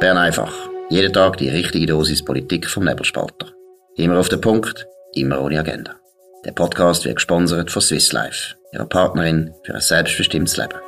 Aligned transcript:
Bern 0.00 0.16
einfach. 0.16 0.54
Jeden 0.90 1.12
Tag 1.12 1.38
die 1.38 1.48
richtige 1.48 1.86
Dosis 1.86 2.24
Politik 2.24 2.70
vom 2.70 2.84
Nebelspalter. 2.84 3.52
Immer 3.96 4.20
auf 4.20 4.28
den 4.28 4.40
Punkt, 4.40 4.86
immer 5.14 5.42
ohne 5.42 5.58
Agenda. 5.58 5.96
Der 6.44 6.52
Podcast 6.52 7.04
wird 7.04 7.16
gesponsert 7.16 7.72
von 7.72 7.82
Swiss 7.82 8.12
Life, 8.12 8.54
ihrer 8.72 8.86
Partnerin 8.86 9.52
für 9.64 9.74
ein 9.74 9.80
selbstbestimmtes 9.80 10.56
Leben. 10.56 10.78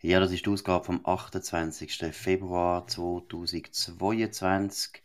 Ja, 0.00 0.18
das 0.18 0.32
ist 0.32 0.46
die 0.46 0.50
Ausgabe 0.50 0.82
vom 0.82 1.04
28. 1.04 2.06
Februar 2.12 2.86
2022. 2.86 5.02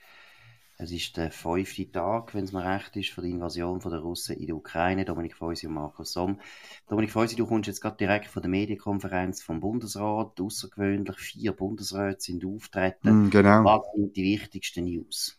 Es 0.81 0.93
ist 0.93 1.17
der 1.17 1.29
fünfte 1.29 1.91
Tag, 1.91 2.33
wenn 2.33 2.45
es 2.45 2.53
mir 2.53 2.63
recht 2.63 2.95
ist, 2.95 3.09
von 3.09 3.25
der 3.25 3.33
Invasion 3.33 3.79
der 3.81 3.99
Russen 3.99 4.37
in 4.37 4.45
die 4.45 4.53
Ukraine. 4.53 5.03
Dominik 5.03 5.35
Feusi 5.35 5.67
und 5.67 5.73
Markus 5.73 6.13
Somm. 6.13 6.39
Dominik 6.87 7.11
Feusi, 7.11 7.35
du 7.35 7.45
kommst 7.45 7.67
jetzt 7.67 7.81
gerade 7.81 7.97
direkt 7.97 8.27
von 8.27 8.41
der 8.41 8.49
Medienkonferenz 8.49 9.43
vom 9.43 9.59
Bundesrat. 9.59 10.39
Außergewöhnlich 10.39 11.17
vier 11.17 11.51
Bundesräte 11.51 12.21
sind 12.21 12.45
auftreten. 12.45 13.25
Mm, 13.25 13.29
genau. 13.29 13.65
Was 13.65 13.81
sind 13.93 14.15
die 14.15 14.23
wichtigsten 14.23 14.85
News? 14.85 15.38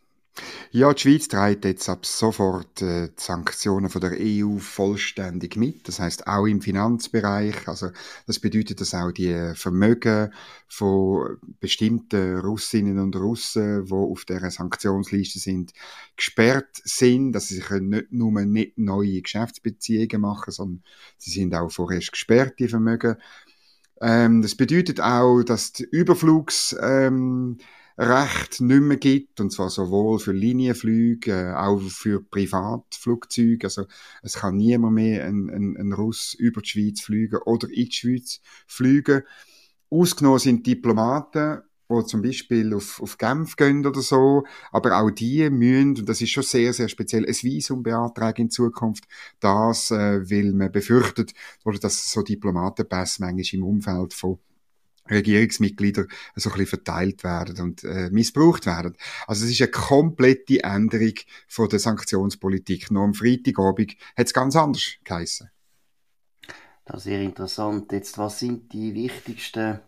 Ja, 0.72 0.94
die 0.94 1.00
Schweiz 1.00 1.26
trägt 1.26 1.64
jetzt 1.64 1.88
ab 1.88 2.06
sofort 2.06 2.80
äh, 2.80 3.08
die 3.08 3.14
Sanktionen 3.16 3.90
von 3.90 4.00
der 4.00 4.12
EU 4.20 4.58
vollständig 4.58 5.56
mit. 5.56 5.88
Das 5.88 5.98
heißt 5.98 6.28
auch 6.28 6.46
im 6.46 6.62
Finanzbereich. 6.62 7.66
Also 7.66 7.90
das 8.26 8.38
bedeutet, 8.38 8.80
dass 8.80 8.94
auch 8.94 9.10
die 9.10 9.52
Vermögen 9.54 10.32
von 10.68 11.38
bestimmten 11.58 12.38
Russinnen 12.38 13.00
und 13.00 13.16
Russen, 13.16 13.86
die 13.86 13.92
auf 13.92 14.24
der 14.24 14.48
Sanktionsliste 14.50 15.40
sind, 15.40 15.72
gesperrt 16.16 16.80
sind. 16.84 17.32
Dass 17.32 17.48
sie 17.48 17.58
können 17.60 17.88
nicht 17.88 18.12
nur 18.12 18.40
nicht 18.42 18.78
neue 18.78 19.22
Geschäftsbeziehungen 19.22 20.20
machen, 20.20 20.52
sondern 20.52 20.84
sie 21.18 21.32
sind 21.32 21.54
auch 21.54 21.70
vorerst 21.70 22.12
gesperrt, 22.12 22.54
die 22.60 22.68
Vermögen. 22.68 23.16
Ähm, 24.00 24.40
das 24.40 24.54
bedeutet 24.54 25.00
auch, 25.00 25.42
dass 25.42 25.72
die 25.72 25.84
Überflugs 25.84 26.76
ähm, 26.80 27.58
Recht 28.00 28.62
nicht 28.62 28.80
mehr 28.80 28.96
gibt, 28.96 29.42
und 29.42 29.52
zwar 29.52 29.68
sowohl 29.68 30.18
für 30.20 30.32
Linienflüge, 30.32 31.32
äh, 31.32 31.52
auch 31.54 31.82
für 31.82 32.22
Privatflugzeuge. 32.22 33.66
Also 33.66 33.84
es 34.22 34.36
kann 34.36 34.56
niemand 34.56 34.94
mehr 34.94 35.26
ein, 35.26 35.50
ein, 35.50 35.76
ein 35.76 35.92
Russ 35.92 36.32
über 36.32 36.62
die 36.62 36.68
Schweiz 36.70 37.02
fliegen 37.02 37.40
oder 37.44 37.68
in 37.68 37.84
die 37.84 37.92
Schweiz 37.92 38.40
fliegen. 38.66 39.22
Ausgenommen 39.90 40.38
sind 40.38 40.66
Diplomaten, 40.66 41.60
die 41.90 42.06
zum 42.06 42.22
Beispiel 42.22 42.72
auf, 42.72 43.02
auf 43.02 43.18
Genf 43.18 43.56
gehen 43.56 43.84
oder 43.84 44.00
so, 44.00 44.44
aber 44.72 44.98
auch 44.98 45.10
die 45.10 45.50
müssen, 45.50 45.98
und 45.98 46.08
das 46.08 46.22
ist 46.22 46.30
schon 46.30 46.44
sehr, 46.44 46.72
sehr 46.72 46.88
speziell, 46.88 47.26
ein 47.26 47.34
Visum 47.34 47.82
beantragen 47.82 48.42
in 48.42 48.50
Zukunft. 48.50 49.04
Das, 49.40 49.90
äh, 49.90 50.22
weil 50.30 50.54
man 50.54 50.72
befürchtet, 50.72 51.34
oder 51.66 51.78
dass 51.78 52.10
so 52.10 52.22
Diplomatenpässe 52.22 53.20
manchmal 53.20 53.60
im 53.60 53.62
Umfeld 53.62 54.14
von 54.14 54.38
Regierungsmitglieder 55.10 56.06
so 56.36 56.50
ein 56.50 56.52
bisschen 56.52 56.66
verteilt 56.66 57.24
werden 57.24 57.60
und 57.60 57.84
äh, 57.84 58.10
missbraucht 58.10 58.66
werden. 58.66 58.96
Also 59.26 59.44
es 59.44 59.52
ist 59.52 59.60
eine 59.60 59.70
komplette 59.70 60.62
Änderung 60.62 61.14
von 61.48 61.68
der 61.68 61.78
Sanktionspolitik. 61.78 62.90
Nur 62.90 63.04
am 63.04 63.14
Freitagabend 63.14 63.96
hat 64.16 64.26
es 64.26 64.34
ganz 64.34 64.56
anders 64.56 64.94
geheissen. 65.04 65.50
Das 66.84 66.98
ist 66.98 67.04
sehr 67.04 67.20
interessant. 67.20 67.92
Jetzt, 67.92 68.18
was 68.18 68.40
sind 68.40 68.72
die 68.72 68.94
wichtigsten, 68.94 69.78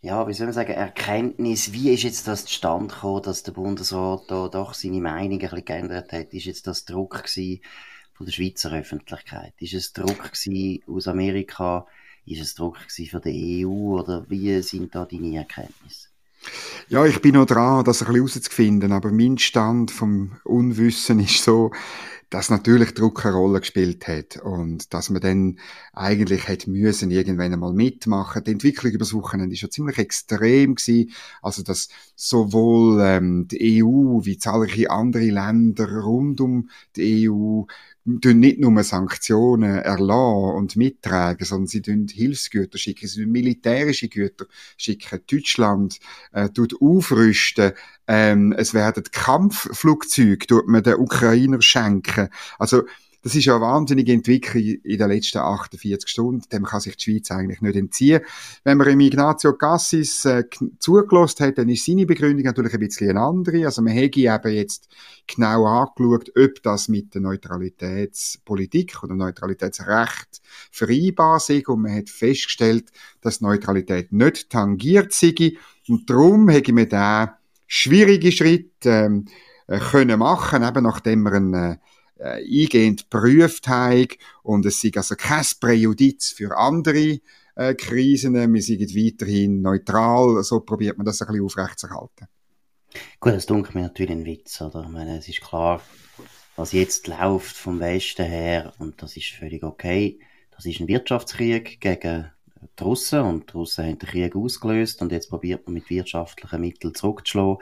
ja, 0.00 0.26
wie 0.26 0.32
soll 0.32 0.46
man 0.46 0.54
sagen, 0.54 0.72
Erkenntnisse? 0.72 1.72
Wie 1.72 1.90
ist 1.90 2.02
jetzt 2.02 2.26
das 2.26 2.46
zustande 2.46 2.92
gekommen, 2.92 3.22
dass 3.22 3.44
der 3.44 3.52
Bundesrat 3.52 4.22
da 4.28 4.48
doch 4.48 4.74
seine 4.74 5.00
Meinung 5.00 5.34
ein 5.34 5.38
bisschen 5.38 5.64
geändert 5.64 6.12
hat? 6.12 6.34
Ist 6.34 6.46
jetzt 6.46 6.66
das 6.66 6.84
Druck 6.84 7.22
gewesen 7.24 7.60
von 8.14 8.26
der 8.26 8.32
Schweizer 8.32 8.72
Öffentlichkeit? 8.72 9.54
Ist 9.58 9.74
es 9.74 9.92
Druck 9.92 10.32
gewesen 10.32 10.82
aus 10.88 11.06
Amerika? 11.06 11.86
Ist 12.26 12.42
es 12.42 12.54
Druck 12.54 12.78
von 12.78 13.20
der 13.22 13.32
EU 13.32 13.98
oder 13.98 14.24
wie 14.28 14.60
sind 14.62 14.94
da 14.94 15.04
deine 15.04 15.36
Erkenntnisse? 15.36 16.08
Ja, 16.88 17.04
ich 17.04 17.20
bin 17.20 17.34
noch 17.34 17.46
dran, 17.46 17.84
das 17.84 18.02
ein 18.02 18.06
bisschen 18.06 18.26
herauszufinden, 18.26 18.92
aber 18.92 19.12
mein 19.12 19.38
Stand 19.38 19.90
vom 19.90 20.32
Unwissen 20.44 21.20
ist 21.20 21.44
so, 21.44 21.70
dass 22.30 22.48
natürlich 22.48 22.94
Druck 22.94 23.26
eine 23.26 23.34
Rolle 23.34 23.60
gespielt 23.60 24.06
hat 24.06 24.36
und 24.36 24.94
dass 24.94 25.10
man 25.10 25.20
dann 25.20 25.58
eigentlich 25.92 26.46
hätte 26.46 26.70
müssen 26.70 27.10
irgendwann 27.10 27.52
einmal 27.52 27.72
mitmachen. 27.72 28.44
Die 28.44 28.52
Entwicklung 28.52 28.92
übers 28.92 29.12
Wochenende 29.12 29.52
ist 29.52 29.62
ja 29.62 29.68
ziemlich 29.68 29.98
extrem 29.98 30.76
gewesen. 30.76 31.10
Also, 31.42 31.64
dass 31.64 31.88
sowohl 32.14 33.00
ähm, 33.02 33.48
die 33.48 33.82
EU 33.82 34.24
wie 34.24 34.38
zahlreiche 34.38 34.90
andere 34.90 35.24
Länder 35.24 36.02
rund 36.02 36.40
um 36.40 36.70
die 36.94 37.28
EU 37.28 37.64
nicht 38.04 38.58
nur 38.58 38.82
Sanktionen 38.82 39.76
erlassen 39.76 40.56
und 40.56 40.76
mittragen, 40.76 41.44
sondern 41.44 41.66
sie 41.66 41.82
tun 41.82 42.06
Hilfsgüter 42.08 42.78
schicken, 42.78 43.06
sie 43.06 43.22
tun 43.22 43.32
militärische 43.32 44.08
Güter 44.08 44.46
schicken. 44.76 45.20
Deutschland 45.30 45.98
äh, 46.32 46.48
tut 46.48 46.74
aufrüsten, 46.80 47.72
ähm, 48.06 48.52
es 48.52 48.74
werden 48.74 49.04
Kampfflugzeuge 49.12 50.46
tut 50.46 50.66
man 50.68 50.82
den 50.82 50.94
Ukrainer 50.94 51.60
schenken. 51.60 52.28
Also 52.58 52.84
das 53.22 53.34
ist 53.34 53.44
ja 53.44 53.56
eine 53.56 53.64
wahnsinnige 53.64 54.12
Entwicklung 54.12 54.62
in 54.62 54.98
den 54.98 55.08
letzten 55.08 55.38
48 55.38 56.08
Stunden. 56.08 56.42
Dem 56.50 56.64
kann 56.64 56.80
sich 56.80 56.96
die 56.96 57.04
Schweiz 57.04 57.30
eigentlich 57.30 57.60
nicht 57.60 57.76
entziehen. 57.76 58.22
Wenn 58.64 58.78
man 58.78 58.88
im 58.88 59.00
Ignazio 59.00 59.52
Cassis 59.52 60.24
äh, 60.24 60.44
zugelassen 60.78 61.46
hat, 61.46 61.58
dann 61.58 61.68
ist 61.68 61.84
seine 61.84 62.06
Begründung 62.06 62.44
natürlich 62.44 62.72
ein 62.72 62.80
bisschen 62.80 63.10
eine 63.10 63.20
andere. 63.20 63.66
Also 63.66 63.82
man 63.82 63.92
hätte 63.92 64.20
eben 64.20 64.52
jetzt 64.52 64.88
genau 65.26 65.66
angeschaut, 65.66 66.32
ob 66.36 66.62
das 66.62 66.88
mit 66.88 67.14
der 67.14 67.20
Neutralitätspolitik 67.20 69.02
oder 69.02 69.14
Neutralitätsrecht 69.14 70.40
vereinbar 70.70 71.36
ist. 71.36 71.68
Und 71.68 71.82
man 71.82 71.94
hat 71.94 72.08
festgestellt, 72.08 72.90
dass 73.20 73.42
Neutralität 73.42 74.12
nicht 74.12 74.48
tangiert 74.48 75.12
sei. 75.12 75.52
Und 75.88 76.08
darum 76.08 76.48
hätte 76.48 76.72
man 76.72 76.88
da 76.88 77.38
schwierige 77.66 78.32
Schritt 78.32 78.72
ähm, 78.84 79.26
äh, 79.66 79.78
können 79.78 80.18
machen, 80.18 80.62
eben 80.62 80.82
nachdem 80.82 81.22
wir 81.22 81.32
einen 81.32 81.78
äh, 82.20 82.44
eingehend 82.44 83.10
geprüft 83.10 83.66
haben 83.68 84.08
und 84.42 84.66
es 84.66 84.80
sei 84.80 84.90
also 84.94 85.16
kein 85.16 85.44
Präjudiz 85.58 86.30
für 86.30 86.56
andere 86.56 87.20
äh, 87.56 87.74
Krisen. 87.74 88.34
Wir 88.34 88.62
sind 88.62 88.94
weiterhin 88.94 89.62
neutral. 89.62 90.42
So 90.44 90.60
probiert 90.60 90.98
man 90.98 91.06
das 91.06 91.20
ein 91.22 91.28
bisschen 91.28 91.44
aufrechtzuerhalten. 91.44 92.28
Gut, 93.20 93.34
das 93.34 93.46
dunkelt 93.46 93.74
mir 93.74 93.82
natürlich 93.82 94.10
ein 94.12 94.24
Witz, 94.24 94.60
oder? 94.60 94.82
Ich 94.82 94.90
meine, 94.90 95.18
es 95.18 95.28
ist 95.28 95.40
klar, 95.40 95.80
was 96.56 96.72
jetzt 96.72 97.06
läuft 97.06 97.56
vom 97.56 97.78
Westen 97.78 98.26
her, 98.26 98.72
und 98.78 99.00
das 99.00 99.16
ist 99.16 99.28
völlig 99.28 99.62
okay, 99.62 100.18
das 100.50 100.66
ist 100.66 100.80
ein 100.80 100.88
Wirtschaftskrieg 100.88 101.80
gegen 101.80 102.32
die 102.78 102.82
Russen, 102.82 103.20
und 103.20 103.50
die 103.50 103.52
Russen 103.52 103.84
haben 103.84 103.98
den 103.98 104.08
Krieg 104.08 104.34
ausgelöst, 104.34 105.00
und 105.02 105.12
jetzt 105.12 105.30
probiert 105.30 105.66
man 105.66 105.74
mit 105.74 105.88
wirtschaftlichen 105.88 106.60
Mitteln 106.60 106.94
zurückzuschlagen. 106.94 107.58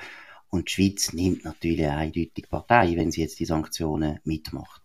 Und 0.50 0.69
die 0.69 0.72
Schweiz 0.72 1.12
nimmt 1.12 1.44
natürlich 1.44 1.86
eindeutig 1.86 2.48
Partei, 2.48 2.97
wenn 2.97 3.10
sie 3.10 3.20
jetzt 3.20 3.38
die 3.38 3.44
Sanktionen 3.44 4.19
mitmacht. 4.25 4.82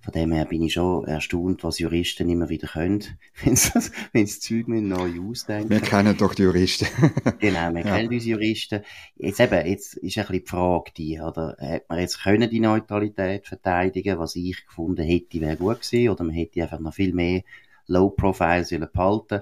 Von 0.00 0.12
dem 0.12 0.30
her 0.30 0.44
bin 0.44 0.62
ich 0.62 0.74
schon 0.74 1.04
erstaunt, 1.06 1.64
was 1.64 1.80
Juristen 1.80 2.28
immer 2.28 2.48
wieder 2.48 2.68
können, 2.68 3.02
wenn 3.42 3.56
sie, 3.56 3.72
wenn 4.12 4.26
sie 4.26 4.38
Zeug 4.38 4.68
neu 4.68 5.10
ausdenken. 5.28 5.70
Wir 5.70 5.80
kennen 5.80 6.16
doch 6.16 6.34
die 6.34 6.42
Juristen. 6.42 6.86
genau, 7.40 7.74
wir 7.74 7.84
ja. 7.84 7.96
kennen 7.96 8.12
unsere 8.12 8.38
Juristen. 8.38 8.82
Jetzt 9.16 9.40
eben, 9.40 9.66
jetzt 9.66 9.94
ist 9.94 10.18
ein 10.18 10.26
bisschen 10.26 10.44
die 10.44 10.48
Frage 10.48 10.92
die, 10.96 11.20
oder, 11.20 11.56
hat 11.58 11.88
man 11.88 11.98
jetzt 11.98 12.22
können 12.22 12.48
die 12.48 12.60
Neutralität 12.60 13.46
verteidigen, 13.46 14.18
was 14.18 14.36
ich 14.36 14.64
gefunden 14.66 15.04
hätte, 15.04 15.40
wäre 15.40 15.56
gut 15.56 15.80
gewesen, 15.80 16.10
oder 16.10 16.24
man 16.24 16.34
hätte 16.34 16.62
einfach 16.62 16.78
noch 16.78 16.94
viel 16.94 17.12
mehr 17.12 17.42
Low 17.88 18.10
Profile 18.10 18.64
sollen 18.64 18.88
behalten. 18.92 19.40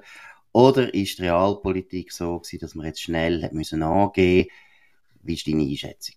Oder 0.53 0.95
ist 0.95 1.19
die 1.19 1.23
Realpolitik 1.23 2.13
so 2.13 2.39
gewesen, 2.39 2.61
dass 2.61 2.75
man 2.75 2.87
jetzt 2.87 3.03
schnell 3.03 3.43
hat 3.43 3.53
müssen 3.53 3.83
angehen 3.83 4.47
wie 5.25 5.35
ist 5.35 5.47
deine 5.47 5.63
Einschätzung? 5.63 6.17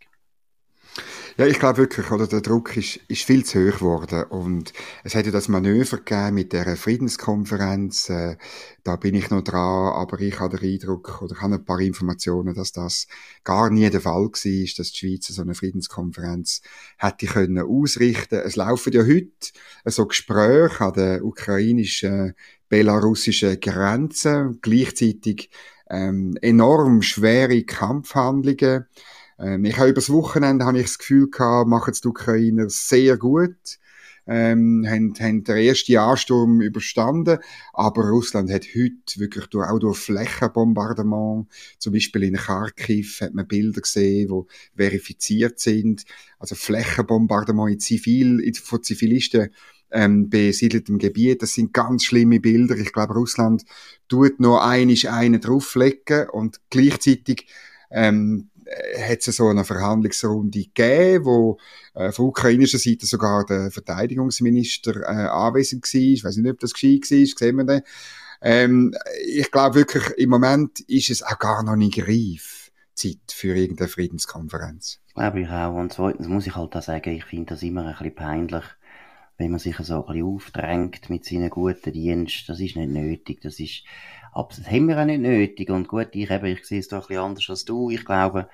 Ja, 1.37 1.45
ich 1.45 1.59
glaube 1.59 1.77
wirklich, 1.77 2.09
oder, 2.09 2.25
der 2.25 2.41
Druck 2.41 2.75
ist, 2.77 2.99
ist 3.07 3.23
viel 3.23 3.45
zu 3.45 3.59
hoch 3.59 3.77
geworden. 3.77 4.23
Und 4.23 4.73
es 5.03 5.13
hätte 5.13 5.29
das 5.29 5.47
Manöver 5.47 5.97
gegeben 5.97 6.33
mit 6.33 6.51
der 6.51 6.75
Friedenskonferenz. 6.75 8.09
Äh, 8.09 8.37
da 8.83 8.95
bin 8.95 9.13
ich 9.13 9.29
noch 9.29 9.43
dran, 9.43 9.93
aber 9.93 10.19
ich 10.19 10.39
habe 10.39 10.57
den 10.57 10.73
Eindruck, 10.73 11.21
oder 11.21 11.39
habe 11.39 11.55
ein 11.55 11.65
paar 11.65 11.79
Informationen, 11.79 12.55
dass 12.55 12.71
das 12.71 13.05
gar 13.43 13.69
nie 13.69 13.87
der 13.91 14.01
Fall 14.01 14.23
war, 14.23 14.29
dass 14.31 14.91
die 14.91 14.97
Schweiz 14.97 15.27
so 15.27 15.41
eine 15.43 15.53
Friedenskonferenz 15.53 16.61
hätte 16.97 17.27
können 17.27 17.59
ausrichten. 17.59 18.41
Es 18.43 18.55
laufen 18.55 18.93
ja 18.93 19.03
heute 19.05 19.51
so 19.85 20.07
Gespräche 20.07 20.81
an 20.81 20.93
der 20.93 21.23
ukrainischen, 21.23 22.33
belarussischen 22.67 23.59
Grenze. 23.59 24.57
Gleichzeitig 24.63 25.51
ähm, 25.89 26.37
enorm 26.41 27.01
schwere 27.01 27.63
Kampfhandlungen. 27.63 28.85
Ähm, 29.39 29.65
ich 29.65 29.77
habe 29.77 29.89
übers 29.89 30.11
Wochenende 30.11 30.65
habe 30.65 30.79
ich 30.79 30.85
das 30.85 30.97
Gefühl 30.97 31.29
gehabt, 31.29 31.69
machen 31.69 31.93
die 31.93 32.07
Ukrainer 32.07 32.69
sehr 32.69 33.17
gut. 33.17 33.79
Ähm, 34.29 34.85
haben, 34.85 35.13
haben 35.21 35.45
den 35.45 35.55
ersten 35.55 35.95
Ansturm 35.95 36.59
überstanden, 36.59 37.39
aber 37.71 38.09
Russland 38.09 38.51
hat 38.51 38.65
heute 38.75 39.21
wirklich 39.21 39.45
durch, 39.45 39.69
auch 39.69 39.79
durch 39.79 39.99
Flächenbombardement, 39.99 41.47
zum 41.79 41.93
Beispiel 41.93 42.23
in 42.23 42.35
Kharkiv 42.35 43.21
hat 43.21 43.33
man 43.33 43.47
Bilder 43.47 43.79
gesehen, 43.79 44.27
die 44.27 44.75
verifiziert 44.75 45.61
sind, 45.61 46.03
also 46.39 46.55
Flächenbombardement 46.55 47.71
in 47.71 47.79
Zivil, 47.79 48.53
von 48.61 48.83
Zivilisten 48.83 49.49
ähm, 49.91 50.29
besiedeltem 50.29 50.97
Gebiet. 50.97 51.41
Das 51.41 51.53
sind 51.53 51.73
ganz 51.73 52.03
schlimme 52.03 52.39
Bilder. 52.39 52.75
Ich 52.77 52.93
glaube, 52.93 53.13
Russland 53.13 53.63
tut 54.07 54.39
noch 54.39 54.59
einisch 54.59 55.05
einen 55.05 55.41
drauflegen 55.41 56.29
und 56.29 56.59
gleichzeitig 56.69 57.47
ähm, 57.89 58.49
hat 58.99 59.25
es 59.25 59.35
so 59.35 59.47
eine 59.47 59.63
Verhandlungsrunde 59.63 60.59
gegeben, 60.59 61.25
wo 61.25 61.57
äh, 61.93 62.11
von 62.11 62.27
ukrainischer 62.27 62.77
Seite 62.77 63.05
sogar 63.05 63.45
der 63.45 63.71
Verteidigungsminister 63.71 65.01
äh, 65.01 65.27
anwesend 65.27 65.83
war. 65.83 66.01
Ich 66.01 66.23
weiß 66.23 66.37
nicht, 66.37 66.51
ob 66.51 66.59
das 66.59 66.73
gescheit 66.73 67.09
war, 67.09 67.27
sehen 67.37 67.55
wir 67.57 67.63
dann. 67.63 67.81
Ähm, 68.41 68.93
ich 69.25 69.49
glaube 69.51 69.75
wirklich, 69.75 70.03
im 70.17 70.29
Moment 70.29 70.81
ist 70.81 71.09
es 71.09 71.23
auch 71.23 71.39
gar 71.39 71.63
noch 71.63 71.75
nicht 71.75 72.07
reif, 72.07 72.71
Zeit 72.93 73.31
für 73.31 73.55
irgendeine 73.55 73.87
Friedenskonferenz. 73.87 74.99
Glaube 75.13 75.41
ich 75.41 75.49
auch. 75.49 75.73
Und 75.75 75.93
zweitens 75.93 76.27
muss 76.27 76.45
ich 76.45 76.55
halt 76.55 76.75
auch 76.75 76.81
sagen, 76.81 77.15
ich 77.15 77.25
finde 77.25 77.53
das 77.53 77.63
immer 77.63 77.85
ein 77.85 77.95
bisschen 77.97 78.15
peinlich, 78.15 78.63
wenn 79.37 79.51
man 79.51 79.59
sich 79.59 79.77
so 79.77 80.05
ein 80.05 80.13
bisschen 80.13 80.25
aufdrängt 80.25 81.09
mit 81.09 81.25
seinen 81.25 81.49
guten 81.49 81.93
Diensten. 81.93 82.47
Das 82.47 82.59
ist 82.59 82.75
nicht 82.75 82.89
nötig. 82.89 83.41
Das 83.41 83.59
ist, 83.59 83.83
aber 84.31 84.49
das 84.49 84.69
haben 84.69 84.87
wir 84.87 84.99
auch 84.99 85.05
nicht 85.05 85.21
nötig. 85.21 85.69
Und 85.69 85.87
gut, 85.87 86.09
ich 86.13 86.29
eben, 86.31 86.45
ich 86.45 86.65
sehe 86.65 86.79
es 86.79 86.87
doch 86.87 87.03
ein 87.03 87.07
bisschen 87.07 87.23
anders 87.23 87.49
als 87.49 87.65
du. 87.65 87.89
Ich 87.89 88.03
glaube, 88.03 88.49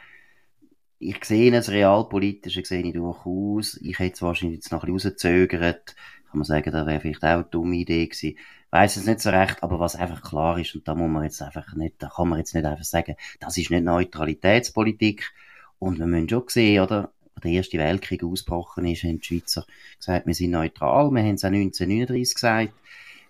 ich 1.00 1.24
sehe 1.24 1.54
es 1.56 1.70
realpolitische 1.70 2.64
sehe 2.66 2.84
ich 2.84 2.94
durchaus. 2.94 3.80
Ich 3.82 4.00
hätte 4.00 4.14
es 4.14 4.22
wahrscheinlich 4.22 4.58
jetzt 4.58 4.72
noch 4.72 4.84
ein 4.84 4.94
bisschen 4.94 5.12
rausgezögert. 5.12 5.96
Kann 6.30 6.40
man 6.40 6.46
sagen, 6.46 6.72
das 6.72 6.88
wäre 6.88 7.00
vielleicht 7.00 7.24
auch 7.24 7.30
eine 7.30 7.44
dumme 7.44 7.76
Idee 7.76 8.08
gewesen. 8.08 8.38
Weiß 8.72 8.98
es 8.98 9.06
nicht 9.06 9.20
so 9.20 9.30
recht, 9.30 9.62
aber 9.62 9.80
was 9.80 9.96
einfach 9.96 10.22
klar 10.22 10.58
ist, 10.58 10.74
und 10.74 10.88
da 10.88 10.96
muss 10.96 11.10
man 11.10 11.24
jetzt 11.24 11.42
einfach 11.42 11.76
nicht, 11.76 11.96
da 12.00 12.10
kann 12.10 12.28
man 12.28 12.40
jetzt 12.40 12.56
nicht 12.56 12.66
einfach 12.66 12.84
sagen, 12.84 13.16
das 13.40 13.58
ist 13.58 13.70
nicht 13.70 13.84
Neutralitätspolitik. 13.84 15.32
Und 15.78 16.00
wir 16.00 16.08
müssen 16.08 16.30
schon 16.30 16.44
sehen, 16.48 16.82
oder? 16.82 17.12
Der 17.42 17.52
Erste 17.52 17.78
Weltkrieg 17.78 18.24
ausgebrochen 18.24 18.86
ist, 18.86 19.04
haben 19.04 19.20
die 19.20 19.26
Schweizer 19.26 19.66
gesagt, 19.98 20.28
wir 20.28 20.34
sind 20.34 20.52
neutral. 20.52 21.12
Wir 21.12 21.24
haben 21.24 21.36
es 21.36 21.44
auch 21.44 21.50
1939 21.50 22.36
gesagt. 22.36 22.74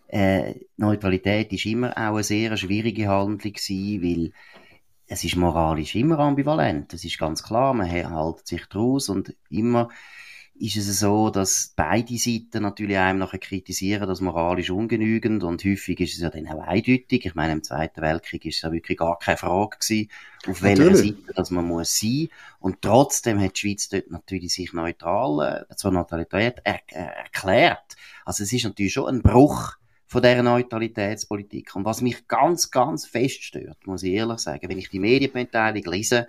Äh, 0.07 0.55
Neutralität 0.77 1.51
ist 1.53 1.65
immer 1.65 1.91
auch 1.91 2.15
eine 2.15 2.23
sehr 2.23 2.55
schwierige 2.57 3.07
Handlung 3.07 3.53
gewesen, 3.53 4.03
weil 4.03 4.31
es 5.07 5.23
ist 5.23 5.35
moralisch 5.35 5.95
immer 5.95 6.19
ambivalent. 6.19 6.93
Das 6.93 7.03
ist 7.03 7.17
ganz 7.17 7.43
klar. 7.43 7.73
Man 7.73 7.87
hält 7.87 8.47
sich 8.47 8.65
draus 8.67 9.09
und 9.09 9.35
immer 9.49 9.89
ist 10.55 10.77
es 10.77 10.99
so, 10.99 11.29
dass 11.29 11.73
beide 11.75 12.17
Seiten 12.17 12.61
natürlich 12.61 12.97
einem 12.97 13.19
nachher 13.19 13.39
kritisieren, 13.39 14.07
dass 14.07 14.21
moralisch 14.21 14.69
ungenügend 14.69 15.43
und 15.43 15.63
häufig 15.65 15.99
ist 15.99 16.13
es 16.13 16.19
ja 16.19 16.29
dann 16.29 16.47
auch 16.47 16.61
eindeutig. 16.61 17.25
Ich 17.25 17.35
meine, 17.35 17.53
im 17.53 17.63
Zweiten 17.63 18.01
Weltkrieg 18.01 18.45
ist 18.45 18.57
es 18.57 18.61
ja 18.61 18.71
wirklich 18.71 18.99
gar 18.99 19.17
keine 19.17 19.37
Frage 19.37 19.77
gewesen, 19.79 20.09
auf 20.47 20.61
welcher 20.61 20.95
Seite 20.95 21.33
dass 21.35 21.49
man 21.49 21.65
muss 21.65 21.99
sein. 21.99 22.29
Und 22.59 22.81
trotzdem 22.81 23.39
hat 23.41 23.55
die 23.55 23.61
Schweiz 23.61 23.89
dort 23.89 24.11
natürlich 24.11 24.53
sich 24.53 24.73
neutral, 24.73 25.65
äh, 25.69 25.75
zur 25.75 25.91
Neutralität 25.91 26.61
er, 26.63 26.81
er, 26.87 27.15
erklärt. 27.17 27.95
Also 28.23 28.43
es 28.43 28.53
ist 28.53 28.63
natürlich 28.63 28.93
schon 28.93 29.07
ein 29.07 29.21
Bruch 29.23 29.73
von 30.05 30.21
dieser 30.21 30.43
Neutralitätspolitik. 30.43 31.75
Und 31.75 31.85
was 31.85 32.01
mich 32.01 32.27
ganz, 32.27 32.69
ganz 32.69 33.07
fest 33.07 33.43
stört, 33.43 33.87
muss 33.87 34.03
ich 34.03 34.13
ehrlich 34.13 34.39
sagen, 34.39 34.69
wenn 34.69 34.77
ich 34.77 34.89
die 34.89 34.99
Medienmitteilung 34.99 35.83
lese, 35.85 36.27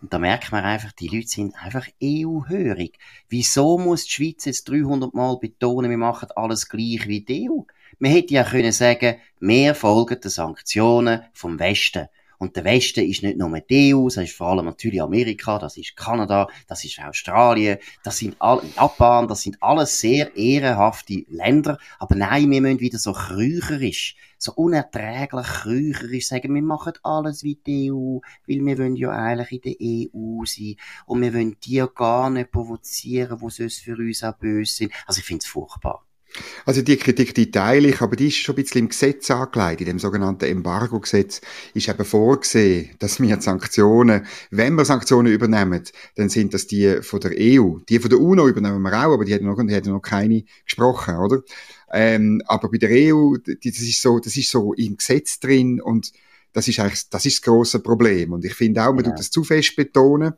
und 0.00 0.12
da 0.12 0.18
merkt 0.18 0.50
man 0.52 0.64
einfach, 0.64 0.92
die 0.92 1.08
Leute 1.08 1.28
sind 1.28 1.54
einfach 1.62 1.86
EU-hörig. 2.02 2.98
Wieso 3.28 3.78
muss 3.78 4.04
die 4.04 4.12
Schweiz 4.12 4.44
jetzt 4.46 4.68
300 4.68 5.12
Mal 5.14 5.36
betonen, 5.38 5.90
wir 5.90 5.98
machen 5.98 6.28
alles 6.34 6.68
gleich 6.68 7.06
wie 7.06 7.20
die 7.20 7.50
EU? 7.50 7.62
Man 7.98 8.12
hätte 8.12 8.34
ja 8.34 8.44
können 8.44 8.72
sagen, 8.72 9.16
mehr 9.40 9.74
folgen 9.74 10.20
den 10.20 10.30
Sanktionen 10.30 11.22
vom 11.34 11.58
Westen. 11.58 12.08
Und 12.40 12.56
der 12.56 12.64
Westen 12.64 13.04
ist 13.04 13.22
nicht 13.22 13.36
nur 13.36 13.60
die 13.60 13.94
EU, 13.94 14.06
das 14.06 14.16
ist 14.16 14.34
vor 14.34 14.48
allem 14.48 14.64
natürlich 14.64 15.02
Amerika, 15.02 15.58
das 15.58 15.76
ist 15.76 15.94
Kanada, 15.94 16.48
das 16.66 16.82
ist 16.86 16.98
Australien, 16.98 17.76
das 18.02 18.16
sind 18.16 18.34
all, 18.38 18.62
Japan, 18.76 19.28
das 19.28 19.42
sind 19.42 19.62
alles 19.62 20.00
sehr 20.00 20.34
ehrenhafte 20.34 21.26
Länder. 21.28 21.76
Aber 21.98 22.14
nein, 22.14 22.50
wir 22.50 22.62
müssen 22.62 22.80
wieder 22.80 22.98
so 22.98 23.12
krücherisch, 23.12 24.16
so 24.38 24.54
unerträglich 24.54 25.46
krücherisch 25.46 26.28
sagen, 26.28 26.54
wir 26.54 26.62
machen 26.62 26.94
alles 27.02 27.42
wie 27.42 27.56
die 27.56 27.92
EU, 27.92 28.20
weil 28.46 28.64
wir 28.64 28.78
wollen 28.78 28.96
ja 28.96 29.10
eigentlich 29.10 29.52
in 29.52 29.60
der 29.60 30.10
EU 30.14 30.44
sein. 30.46 30.76
Und 31.04 31.20
wir 31.20 31.34
wollen 31.34 31.58
die 31.62 31.84
gar 31.94 32.30
nicht 32.30 32.52
provozieren, 32.52 33.38
die 33.38 33.50
sonst 33.50 33.80
für 33.80 33.98
uns 33.98 34.24
auch 34.24 34.32
böse 34.32 34.72
sind. 34.72 34.92
Also 35.06 35.18
ich 35.18 35.26
finde 35.26 35.42
es 35.42 35.46
furchtbar. 35.46 36.06
Also 36.64 36.82
die 36.82 36.96
Kritik, 36.96 37.34
die 37.34 37.50
teile 37.50 37.88
ich, 37.88 38.00
aber 38.00 38.16
die 38.16 38.28
ist 38.28 38.36
schon 38.36 38.54
ein 38.54 38.62
bisschen 38.62 38.80
im 38.80 38.88
Gesetz 38.88 39.30
angelegt. 39.30 39.80
In 39.80 39.86
dem 39.86 39.98
sogenannten 39.98 40.44
Embargo-Gesetz 40.44 41.40
ist 41.74 41.88
eben 41.88 42.04
vorgesehen, 42.04 42.90
dass 42.98 43.20
wir 43.20 43.40
Sanktionen, 43.40 44.26
wenn 44.50 44.74
wir 44.74 44.84
Sanktionen 44.84 45.32
übernehmen, 45.32 45.82
dann 46.16 46.28
sind 46.28 46.54
das 46.54 46.66
die 46.66 47.02
von 47.02 47.20
der 47.20 47.32
EU. 47.36 47.78
Die 47.88 47.98
von 47.98 48.10
der 48.10 48.20
UNO 48.20 48.48
übernehmen 48.48 48.82
wir 48.82 48.92
auch, 48.92 49.14
aber 49.14 49.24
die 49.24 49.32
hätten 49.32 49.46
noch, 49.46 49.56
die 49.56 49.74
hätten 49.74 49.90
noch 49.90 50.02
keine 50.02 50.44
gesprochen, 50.64 51.16
oder? 51.16 51.42
Ähm, 51.92 52.42
aber 52.46 52.70
bei 52.70 52.78
der 52.78 52.90
EU, 52.90 53.36
das 53.36 53.64
ist 53.64 54.00
so, 54.00 54.18
das 54.20 54.36
ist 54.36 54.50
so 54.50 54.72
im 54.74 54.96
Gesetz 54.96 55.40
drin 55.40 55.80
und 55.80 56.12
das 56.52 56.68
ist 56.68 56.80
eigentlich, 56.80 57.08
das 57.08 57.26
ist 57.26 57.38
das 57.38 57.42
grosse 57.42 57.80
Problem. 57.80 58.32
Und 58.32 58.44
ich 58.44 58.54
finde 58.54 58.82
auch, 58.82 58.92
man 58.92 59.04
ja. 59.04 59.10
tut 59.10 59.18
das 59.18 59.30
zu 59.30 59.44
fest 59.44 59.76
betonen. 59.76 60.34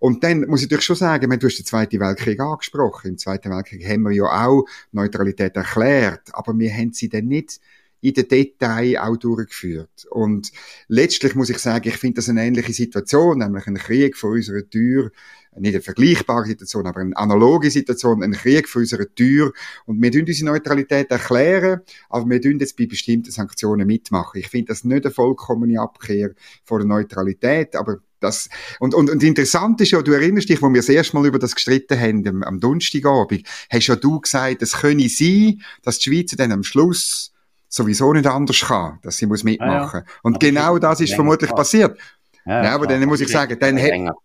Und 0.00 0.24
dann 0.24 0.46
muss 0.46 0.60
ich 0.60 0.66
natürlich 0.66 0.84
schon 0.84 0.96
sagen, 0.96 1.30
du 1.38 1.46
hast 1.46 1.58
den 1.58 1.66
Zweiten 1.66 2.00
Weltkrieg 2.00 2.40
angesprochen. 2.40 3.08
Im 3.08 3.18
Zweiten 3.18 3.50
Weltkrieg 3.50 3.86
haben 3.86 4.02
wir 4.02 4.12
ja 4.12 4.24
auch 4.24 4.64
Neutralität 4.92 5.56
erklärt, 5.56 6.22
aber 6.32 6.58
wir 6.58 6.72
haben 6.72 6.92
sie 6.92 7.08
dann 7.08 7.26
nicht 7.26 7.60
in 8.00 8.14
den 8.14 8.28
Detail 8.28 8.98
auch 9.00 9.16
durchgeführt. 9.16 10.06
Und 10.10 10.50
letztlich 10.88 11.34
muss 11.34 11.50
ich 11.50 11.58
sagen, 11.58 11.88
ich 11.88 11.96
finde 11.96 12.16
das 12.16 12.28
eine 12.28 12.44
ähnliche 12.44 12.72
Situation, 12.72 13.38
nämlich 13.38 13.66
ein 13.66 13.76
Krieg 13.76 14.16
vor 14.16 14.30
unserer 14.30 14.68
Tür, 14.68 15.10
nicht 15.56 15.74
eine 15.74 15.82
vergleichbare 15.82 16.46
Situation, 16.46 16.86
aber 16.86 17.00
eine 17.00 17.16
analoge 17.16 17.70
Situation, 17.70 18.22
ein 18.22 18.32
Krieg 18.32 18.68
vor 18.68 18.80
unserer 18.80 19.12
Tür. 19.14 19.52
Und 19.84 20.00
wir 20.00 20.12
tun 20.12 20.24
unsere 20.26 20.50
Neutralität 20.50 21.10
erklären, 21.10 21.80
aber 22.08 22.30
wir 22.30 22.40
tun 22.40 22.58
jetzt 22.60 22.76
bei 22.76 22.86
bestimmten 22.86 23.30
Sanktionen 23.30 23.86
mitmachen. 23.86 24.40
Ich 24.40 24.48
finde 24.48 24.68
das 24.68 24.84
nicht 24.84 25.04
eine 25.04 25.12
vollkommene 25.12 25.80
Abkehr 25.80 26.30
von 26.64 26.78
der 26.78 26.86
Neutralität, 26.86 27.74
aber 27.74 27.98
das, 28.20 28.50
und, 28.80 28.94
und, 28.94 29.08
und 29.10 29.22
interessant 29.22 29.80
ist 29.80 29.92
ja, 29.92 30.02
du 30.02 30.12
erinnerst 30.12 30.50
dich, 30.50 30.60
wo 30.60 30.68
wir 30.68 30.80
das 30.80 30.90
erste 30.90 31.16
Mal 31.16 31.26
über 31.26 31.38
das 31.38 31.54
gestritten 31.54 31.98
haben, 31.98 32.26
am, 32.28 32.42
am 32.42 32.60
Donnerstagabend, 32.60 33.48
hast 33.70 33.86
ja 33.86 33.96
du 33.96 34.20
gesagt, 34.20 34.62
es 34.62 34.72
könne 34.72 35.08
sein, 35.08 35.62
dass 35.82 35.98
die 35.98 36.10
Schweiz 36.10 36.36
dann 36.36 36.52
am 36.52 36.62
Schluss 36.62 37.32
sowieso 37.70 38.12
nicht 38.12 38.26
anders 38.26 38.60
kann, 38.60 38.98
dass 39.02 39.16
sie 39.16 39.26
muss 39.26 39.44
mitmachen. 39.44 40.00
Ah, 40.00 40.04
ja. 40.06 40.14
Und 40.22 40.34
aber 40.34 40.38
genau 40.38 40.78
das 40.78 41.00
ist 41.00 41.14
vermutlich 41.14 41.50
passiert. 41.50 41.98
Ja, 42.44 42.64
ja 42.64 42.74
aber 42.74 42.86
dann 42.86 43.02
muss 43.06 43.20
ich 43.20 43.28
sagen, 43.28 43.56
dann 43.58 43.78
hat, 43.78 44.16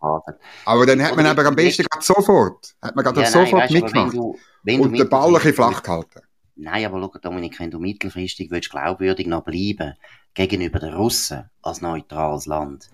aber 0.65 0.86
dann 0.86 1.01
hat 1.03 1.15
man 1.15 1.25
aber 1.25 1.45
am 1.45 1.56
besten 1.56 1.83
gerade 1.83 2.03
sofort, 2.03 2.75
hat 2.81 2.95
man 2.95 3.06
gerade 3.06 3.21
ja, 3.21 3.27
sofort 3.27 3.69
nein, 3.69 3.74
mitgemacht. 3.74 4.13
Wenn 4.13 4.19
du, 4.19 4.38
wenn 4.63 4.81
und 4.81 4.97
den 4.97 5.07
Ball 5.07 5.27
ein 5.27 5.33
bisschen 5.33 5.53
flach 5.53 5.83
gehalten. 5.83 6.21
Nein, 6.56 6.86
aber 6.86 7.01
schau, 7.01 7.19
Dominik, 7.19 7.59
wenn 7.59 7.69
du 7.69 7.80
mittelfristig 7.80 8.50
willst, 8.50 8.71
glaubwürdig 8.71 9.27
noch 9.27 9.44
bleiben 9.44 9.94
gegenüber 10.33 10.80
den 10.80 10.94
Russen 10.94 11.49
als 11.61 11.81
neutrales 11.81 12.45
Land, 12.45 12.90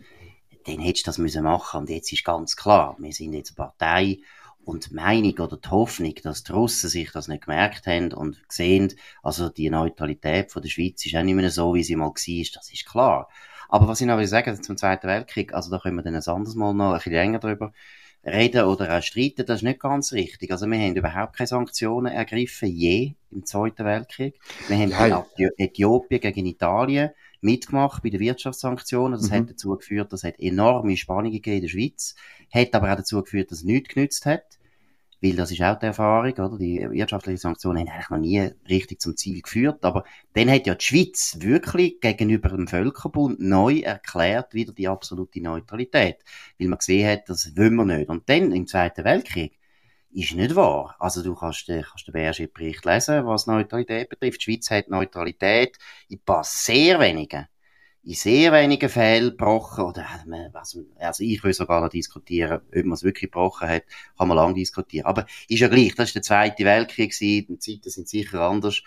dann 0.65 0.79
hättest 0.79 1.05
du 1.05 1.09
das 1.09 1.17
müssen 1.17 1.43
machen. 1.43 1.81
Und 1.81 1.89
jetzt 1.89 2.11
ist 2.11 2.25
ganz 2.25 2.55
klar, 2.55 2.95
wir 2.99 3.13
sind 3.13 3.33
jetzt 3.33 3.57
eine 3.57 3.67
Partei 3.67 4.19
und 4.65 4.91
die 4.91 4.95
Meinung 4.95 5.33
oder 5.39 5.57
die 5.57 5.69
Hoffnung, 5.69 6.15
dass 6.23 6.43
die 6.43 6.51
Russen 6.51 6.89
sich 6.89 7.11
das 7.11 7.27
nicht 7.27 7.45
gemerkt 7.45 7.87
haben 7.87 8.13
und 8.13 8.47
gesehen, 8.47 8.93
also 9.23 9.49
die 9.49 9.69
Neutralität 9.69 10.51
von 10.51 10.61
der 10.61 10.69
Schweiz 10.69 11.05
ist 11.05 11.15
auch 11.15 11.23
nicht 11.23 11.35
mehr 11.35 11.49
so, 11.49 11.73
wie 11.73 11.83
sie 11.83 11.95
mal 11.95 12.05
war, 12.05 12.13
das 12.15 12.71
ist 12.71 12.85
klar. 12.85 13.29
Aber 13.69 13.87
was 13.87 14.01
ich 14.01 14.07
noch 14.07 14.17
will 14.17 14.27
sagen 14.27 14.61
zum 14.61 14.77
Zweiten 14.77 15.07
Weltkrieg, 15.07 15.53
also 15.53 15.71
da 15.71 15.79
können 15.79 15.95
wir 15.95 16.03
dann 16.03 16.15
ein 16.15 16.27
anderes 16.27 16.55
Mal 16.55 16.73
noch 16.73 16.91
ein 16.91 16.97
bisschen 16.97 17.13
länger 17.13 17.39
drüber 17.39 17.71
reden 18.25 18.65
oder 18.65 18.97
auch 18.97 19.01
streiten, 19.01 19.45
das 19.45 19.57
ist 19.57 19.63
nicht 19.63 19.79
ganz 19.79 20.11
richtig. 20.13 20.51
Also 20.51 20.67
wir 20.67 20.77
haben 20.77 20.95
überhaupt 20.95 21.37
keine 21.37 21.47
Sanktionen 21.47 22.13
ergriffen, 22.13 22.69
je 22.69 23.13
im 23.31 23.45
Zweiten 23.45 23.85
Weltkrieg. 23.85 24.39
Wir 24.67 24.77
haben. 24.97 25.25
Äthiopien 25.57 26.21
gegen 26.21 26.45
Italien 26.45 27.11
mitgemacht 27.41 28.03
bei 28.03 28.09
den 28.09 28.19
Wirtschaftssanktionen. 28.19 29.19
Das 29.19 29.29
mhm. 29.29 29.35
hat 29.35 29.49
dazu 29.49 29.75
geführt, 29.75 30.13
dass 30.13 30.23
es 30.23 30.33
enorme 30.39 30.97
Spannungen 30.97 31.33
gegeben 31.33 31.57
in 31.57 31.61
der 31.63 31.69
Schweiz, 31.69 32.15
hat 32.53 32.73
aber 32.73 32.91
auch 32.91 32.97
dazu 32.97 33.21
geführt, 33.21 33.51
dass 33.51 33.59
es 33.59 33.63
nichts 33.63 33.93
genützt 33.93 34.25
hat. 34.25 34.59
Weil 35.23 35.35
das 35.35 35.51
ist 35.51 35.61
auch 35.61 35.77
die 35.77 35.85
Erfahrung, 35.85 36.31
oder? 36.33 36.57
Die 36.57 36.79
wirtschaftlichen 36.89 37.37
Sanktionen 37.37 37.81
haben 37.81 37.89
eigentlich 37.89 38.09
noch 38.09 38.17
nie 38.17 38.49
richtig 38.67 38.99
zum 39.01 39.15
Ziel 39.15 39.41
geführt. 39.43 39.85
Aber 39.85 40.03
dann 40.33 40.49
hat 40.49 40.65
ja 40.65 40.73
die 40.73 40.83
Schweiz 40.83 41.37
wirklich 41.39 42.01
gegenüber 42.01 42.49
dem 42.49 42.67
Völkerbund 42.67 43.39
neu 43.39 43.81
erklärt, 43.81 44.55
wieder 44.55 44.73
die 44.73 44.87
absolute 44.87 45.39
Neutralität. 45.39 46.17
Weil 46.57 46.69
man 46.69 46.79
gesehen 46.79 47.07
hat, 47.07 47.29
das 47.29 47.55
wollen 47.55 47.75
wir 47.75 47.85
nicht. 47.85 48.09
Und 48.09 48.27
dann, 48.29 48.51
im 48.51 48.65
Zweiten 48.65 49.05
Weltkrieg, 49.05 49.59
ist 50.13 50.33
nicht 50.33 50.55
wahr. 50.55 50.95
Also 50.99 51.23
du 51.23 51.35
kannst, 51.35 51.67
den, 51.67 51.83
kannst 51.83 52.07
den 52.07 52.13
BRG-Bericht 52.13 52.85
lesen, 52.85 53.25
was 53.25 53.47
Neutralität 53.47 54.09
betrifft. 54.09 54.41
Die 54.41 54.43
Schweiz 54.43 54.69
hat 54.69 54.89
Neutralität 54.89 55.77
in 56.09 56.19
paar 56.19 56.43
sehr 56.43 56.99
wenigen, 56.99 57.47
in 58.03 58.13
sehr 58.15 58.51
wenigen 58.51 58.89
Fällen 58.89 59.31
gebrochen. 59.31 59.85
Oder, 59.85 60.05
also 60.99 61.23
ich 61.23 61.43
will 61.43 61.53
sogar 61.53 61.81
noch 61.81 61.89
diskutieren, 61.89 62.61
ob 62.67 62.85
man 62.85 62.93
es 62.93 63.03
wirklich 63.03 63.31
gebrochen 63.31 63.69
hat, 63.69 63.83
kann 64.17 64.27
man 64.27 64.37
lange 64.37 64.55
diskutieren. 64.55 65.05
Aber 65.05 65.25
ist 65.47 65.59
ja 65.59 65.67
gleich, 65.67 65.95
das 65.95 66.09
war 66.09 66.13
der 66.13 66.21
Zweite 66.23 66.65
Weltkrieg, 66.65 67.17
die 67.17 67.57
Zeiten 67.59 67.89
sind 67.89 68.09
sicher 68.09 68.41
anders. 68.41 68.81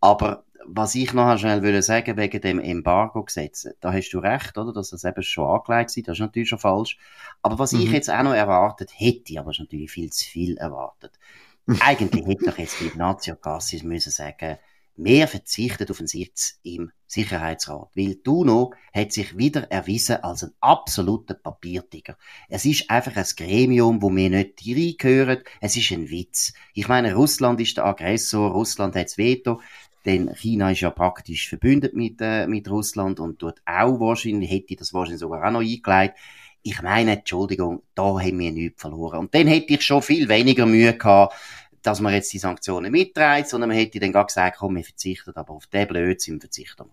Aber 0.00 0.45
was 0.64 0.94
ich 0.94 1.12
noch 1.12 1.36
schnell 1.38 1.62
würde 1.62 1.82
sagen 1.82 2.16
wegen 2.16 2.40
dem 2.40 2.60
Embargo-Gesetz, 2.60 3.68
da 3.80 3.92
hast 3.92 4.10
du 4.10 4.18
recht, 4.18 4.56
oder, 4.56 4.72
dass 4.72 4.90
das 4.90 5.04
eben 5.04 5.22
schon 5.22 5.48
angelegt 5.48 5.96
ist, 5.96 6.08
das 6.08 6.16
ist 6.16 6.20
natürlich 6.20 6.48
schon 6.48 6.58
falsch. 6.58 6.98
Aber 7.42 7.58
was 7.58 7.72
mhm. 7.72 7.80
ich 7.80 7.90
jetzt 7.90 8.10
auch 8.10 8.22
noch 8.22 8.34
erwartet 8.34 8.90
hätte, 8.94 9.38
aber 9.38 9.50
ist 9.50 9.60
natürlich 9.60 9.90
viel 9.90 10.10
zu 10.10 10.24
viel 10.24 10.56
erwartet, 10.56 11.18
Eigentlich 11.80 12.26
hätte 12.26 12.44
doch 12.46 12.58
jetzt 12.58 12.80
die 12.80 12.86
Ignazio 12.86 13.34
Cassis 13.34 13.82
müssen 13.82 14.12
sagen, 14.12 14.58
mehr 14.96 15.26
verzichtet 15.26 15.90
auf 15.90 15.98
einen 15.98 16.06
Sitz 16.06 16.58
im 16.62 16.92
Sicherheitsrat, 17.06 17.90
weil 17.94 18.16
Duno 18.16 18.72
hat 18.94 19.12
sich 19.12 19.36
wieder 19.36 19.70
erwiesen 19.70 20.22
als 20.22 20.44
ein 20.44 20.52
absoluter 20.60 21.34
Papiertiger. 21.34 22.16
Es 22.48 22.64
ist 22.64 22.88
einfach 22.88 23.16
ein 23.16 23.26
Gremium, 23.36 24.00
wo 24.00 24.14
wir 24.14 24.30
nicht 24.30 24.62
reingehören. 24.64 25.42
Es 25.60 25.76
ist 25.76 25.90
ein 25.92 26.08
Witz. 26.08 26.52
Ich 26.72 26.88
meine, 26.88 27.14
Russland 27.14 27.60
ist 27.60 27.76
der 27.76 27.84
Aggressor, 27.84 28.52
Russland 28.52 28.94
hat 28.94 29.06
das 29.06 29.18
Veto, 29.18 29.60
denn 30.06 30.32
China 30.34 30.70
ist 30.70 30.80
ja 30.80 30.90
praktisch 30.90 31.48
verbündet 31.48 31.94
mit, 31.94 32.20
äh, 32.20 32.46
mit 32.46 32.70
Russland 32.70 33.20
und 33.20 33.42
dort 33.42 33.60
auch 33.66 33.98
wahrscheinlich, 34.00 34.50
hätte 34.50 34.76
das 34.76 34.94
wahrscheinlich 34.94 35.20
sogar 35.20 35.46
auch 35.46 35.50
noch 35.50 35.60
eingeleitet. 35.60 36.16
Ich 36.62 36.80
meine, 36.80 37.18
Entschuldigung, 37.18 37.82
da 37.94 38.04
haben 38.04 38.38
wir 38.38 38.52
nichts 38.52 38.80
verloren. 38.80 39.20
Und 39.20 39.34
dann 39.34 39.46
hätte 39.46 39.74
ich 39.74 39.82
schon 39.82 40.02
viel 40.02 40.28
weniger 40.28 40.66
Mühe 40.66 40.96
gehabt, 40.96 41.34
dass 41.82 42.00
man 42.00 42.14
jetzt 42.14 42.32
die 42.32 42.38
Sanktionen 42.38 42.90
mitträgt, 42.90 43.48
sondern 43.48 43.68
man 43.68 43.78
hätte 43.78 44.00
dann 44.00 44.12
gar 44.12 44.26
gesagt, 44.26 44.58
komm, 44.58 44.76
wir 44.76 44.84
verzichten 44.84 45.36
aber 45.36 45.54
auf 45.54 45.66
den 45.66 45.86
Blödsinn 45.86 46.40
verzichten. 46.40 46.90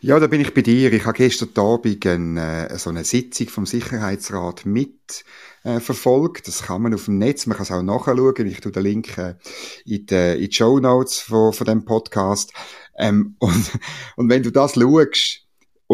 Ja, 0.00 0.20
da 0.20 0.26
bin 0.26 0.40
ich 0.40 0.52
bei 0.52 0.62
dir. 0.62 0.92
Ich 0.92 1.06
habe 1.06 1.16
gestern 1.16 1.48
Abend 1.56 2.06
eine, 2.06 2.68
äh, 2.70 2.78
so 2.78 2.90
eine 2.90 3.04
Sitzung 3.04 3.48
vom 3.48 3.66
Sicherheitsrat 3.66 4.66
mit 4.66 5.24
äh, 5.62 5.80
verfolgt. 5.80 6.46
Das 6.48 6.62
kann 6.64 6.82
man 6.82 6.94
auf 6.94 7.06
dem 7.06 7.18
Netz, 7.18 7.46
man 7.46 7.56
kann 7.56 7.64
es 7.64 7.72
auch 7.72 7.82
nachschauen. 7.82 8.46
Ich 8.46 8.60
tue 8.60 8.72
den 8.72 8.82
Link 8.82 9.16
äh, 9.18 9.34
in, 9.84 10.06
die, 10.06 10.34
in 10.34 10.50
die 10.50 10.52
Show 10.52 10.78
Notes 10.78 11.20
von, 11.20 11.52
von 11.52 11.66
dem 11.66 11.84
Podcast. 11.84 12.52
Ähm, 12.98 13.36
und, 13.38 13.70
und 14.16 14.28
wenn 14.28 14.42
du 14.42 14.50
das 14.50 14.74
schaust, 14.74 15.43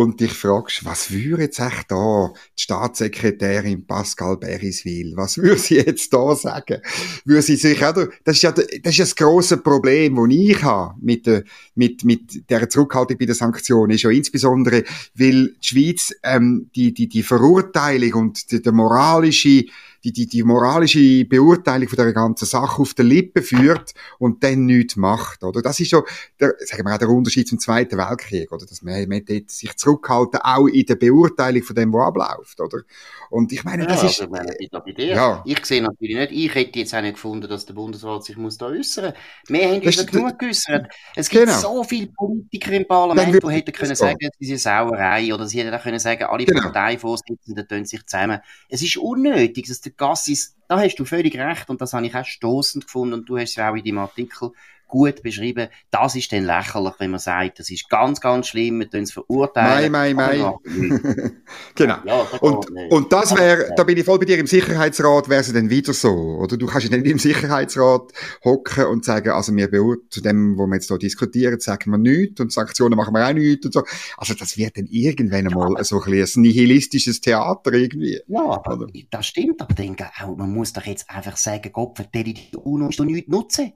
und 0.01 0.19
dich 0.19 0.33
fragst, 0.33 0.85
was 0.85 1.11
würde 1.11 1.43
jetzt 1.43 1.61
echt 1.61 1.91
da 1.91 2.33
die 2.59 2.63
Staatssekretärin 2.63 3.87
Pascal 3.87 4.39
Beriswil, 4.39 5.13
was 5.15 5.37
würde 5.37 5.59
sie 5.59 5.77
jetzt 5.77 6.13
da 6.13 6.35
sagen? 6.35 6.81
Würde 7.25 7.43
sie 7.43 7.57
sich, 7.57 7.79
oder? 7.79 8.09
Das 8.25 8.37
ist 8.37 8.43
ja, 8.43 8.53
das 8.53 8.67
ja 8.99 9.05
das 9.05 9.15
grosse 9.15 9.59
Problem, 9.59 10.17
das 10.17 10.31
ich 10.31 10.63
habe 10.63 10.95
mit 11.01 11.27
der, 11.27 11.45
mit, 11.75 12.05
mit 12.05 12.49
der 12.49 12.69
Zurückhaltung 12.69 13.19
bei 13.19 13.27
den 13.27 13.35
Sanktionen, 13.35 13.93
ist 13.93 14.03
ja 14.03 14.11
insbesondere, 14.11 14.85
weil 15.15 15.55
die 15.63 15.67
Schweiz, 15.67 16.15
ähm, 16.23 16.71
die, 16.75 16.95
die, 16.95 17.09
die 17.09 17.23
Verurteilung 17.23 18.15
und 18.15 18.51
die, 18.51 18.71
moralische, 18.71 19.67
die, 20.05 20.13
die, 20.13 20.27
die 20.27 20.43
moralische 20.43 21.25
Beurteilung 21.25 21.89
von 21.89 21.97
der 21.97 22.13
ganzen 22.13 22.47
Sache 22.47 22.81
auf 22.81 22.95
der 22.95 23.05
Lippe 23.05 23.43
führt 23.43 23.93
und 24.19 24.43
dann 24.43 24.67
nichts 24.67 24.97
macht, 24.97 25.43
oder? 25.43 25.63
Das 25.63 25.79
ist 25.81 25.91
so, 25.91 26.05
der, 26.41 26.55
sagen 26.61 26.85
wir 26.85 26.95
auch 26.95 26.99
der 26.99 27.09
Unterschied 27.09 27.49
zum 27.49 27.59
Zweiten 27.59 27.99
Weltkrieg, 27.99 28.51
oder? 28.53 28.67
Dass 28.67 28.83
man, 28.83 29.09
man 29.09 29.25
dort 29.25 29.51
sich 29.51 29.77
zurückhalten, 29.77 30.41
auch 30.43 30.67
in 30.67 30.87
der 30.87 30.97
Beurteilung 30.97 31.63
von 31.63 31.77
dem, 31.77 31.93
was 31.93 32.07
abläuft, 32.07 32.61
oder? 32.61 32.83
Und 33.31 33.53
ich 33.53 33.63
meine, 33.63 33.87
das 33.87 34.03
ja, 34.03 34.09
ist, 34.09 34.21
also, 34.23 34.25
ich, 34.59 34.73
meine, 34.73 34.91
ich, 34.97 35.09
ja. 35.09 35.43
ich 35.47 35.65
sehe 35.65 35.83
natürlich 35.83 36.17
nicht, 36.17 36.33
ich 36.33 36.55
hätte 36.55 36.79
jetzt 36.79 36.95
auch 36.95 37.01
nicht 37.01 37.15
gefunden, 37.15 37.49
dass 37.49 37.65
der 37.65 37.75
Bundesrat 37.75 38.25
sich 38.25 38.37
muss 38.37 38.59
da 38.59 38.67
äußern. 38.67 39.13
Wir 39.47 39.69
haben 39.69 39.81
uns 39.83 40.07
genug 40.07 40.39
geäußert. 40.39 40.87
Es 41.15 41.29
gibt 41.29 41.47
genau. 41.47 41.59
so 41.59 41.85
viele 41.85 42.09
Politiker 42.09 42.73
im 42.73 42.89
Parlament, 42.89 43.41
die 43.43 43.49
hätten 43.49 43.73
können 43.73 43.95
sagen, 43.95 44.19
es 44.21 44.49
ist 44.49 44.67
eine 44.67 44.89
Sauerei, 44.89 45.33
oder 45.33 45.47
sie 45.47 45.61
hätten 45.61 45.75
auch 45.75 45.83
können 45.83 45.99
sagen, 45.99 46.25
alle 46.25 46.45
genau. 46.45 46.63
Parteivorsitzenden 46.63 47.69
tun 47.69 47.85
sich 47.85 48.05
zusammen. 48.07 48.41
Es 48.69 48.83
ist 48.83 48.97
unnötig, 48.97 49.69
dass 49.69 49.81
der 49.81 49.90
Gassis, 49.97 50.57
da 50.69 50.81
hast 50.81 50.97
du 50.97 51.05
völlig 51.05 51.37
recht 51.37 51.69
und 51.71 51.81
das 51.81 51.93
habe 51.93 52.07
ich 52.07 52.15
auch 52.15 52.25
stoßend 52.25 52.87
gefunden 52.87 53.15
und 53.15 53.29
du 53.29 53.39
hast 53.39 53.53
es 53.53 53.59
auch 53.59 53.75
in 53.75 53.85
deinem 53.85 53.99
Artikel 53.99 54.53
gut 54.91 55.23
beschrieben. 55.23 55.69
Das 55.91 56.15
ist 56.15 56.33
dann 56.33 56.45
lächerlich, 56.45 56.95
wenn 56.99 57.11
man 57.13 57.21
sagt, 57.21 57.59
das 57.59 57.71
ist 57.71 57.89
ganz, 57.89 58.21
ganz 58.21 58.49
schlimm, 58.49 58.81
wir 58.81 58.91
tun 58.91 59.03
es 59.03 59.13
verurteilen. 59.13 59.93
Mei, 59.93 60.13
mei, 60.15 60.37
mei. 60.37 60.55
genau. 61.75 61.97
Ja, 62.05 62.27
das 62.31 62.41
und, 62.41 62.71
und 62.91 63.13
das 63.13 63.37
wäre, 63.37 63.73
da 63.77 63.85
bin 63.85 63.97
ich 63.97 64.05
voll 64.05 64.19
bei 64.19 64.25
dir 64.25 64.39
im 64.39 64.47
Sicherheitsrat, 64.47 65.29
wäre 65.29 65.41
es 65.41 65.53
dann 65.53 65.71
wieder 65.71 65.93
so, 65.93 66.11
oder? 66.11 66.57
Du 66.57 66.67
kannst 66.67 66.89
ja 66.89 66.97
nicht 66.97 67.11
im 67.11 67.19
Sicherheitsrat 67.19 68.13
hocken 68.45 68.87
und 68.87 69.05
sagen, 69.05 69.31
also 69.31 69.55
wir 69.55 69.71
zu 70.11 70.21
dem, 70.21 70.59
wo 70.59 70.67
wir 70.67 70.75
jetzt 70.75 70.89
hier 70.89 70.99
diskutieren, 70.99 71.61
sagen 71.61 71.91
wir 71.91 71.99
nichts 71.99 72.41
und 72.41 72.53
Sanktionen 72.53 72.97
machen 72.97 73.15
wir 73.15 73.27
auch 73.27 73.33
nichts 73.33 73.67
und 73.67 73.73
so. 73.73 73.83
Also 74.17 74.35
das 74.35 74.57
wird 74.57 74.77
dann 74.77 74.87
irgendwann 74.91 75.47
einmal 75.47 75.75
ja, 75.77 75.85
so 75.85 76.03
ein, 76.03 76.13
ein 76.13 76.41
nihilistisches 76.43 77.21
Theater 77.21 77.73
irgendwie. 77.73 78.21
Ja, 78.27 78.41
aber 78.41 78.75
oder? 78.75 78.87
das 79.11 79.27
stimmt, 79.27 79.61
aber 79.61 79.75
denke 79.75 80.11
auch, 80.21 80.37
man 80.37 80.53
muss 80.53 80.73
doch 80.73 80.85
jetzt 80.85 81.09
einfach 81.09 81.37
sagen, 81.37 81.71
Gott, 81.73 81.99
die 82.15 82.57
UNO 82.57 82.89
ist 82.89 82.99
doch 82.99 83.05
nichts 83.05 83.29
nutzen 83.29 83.73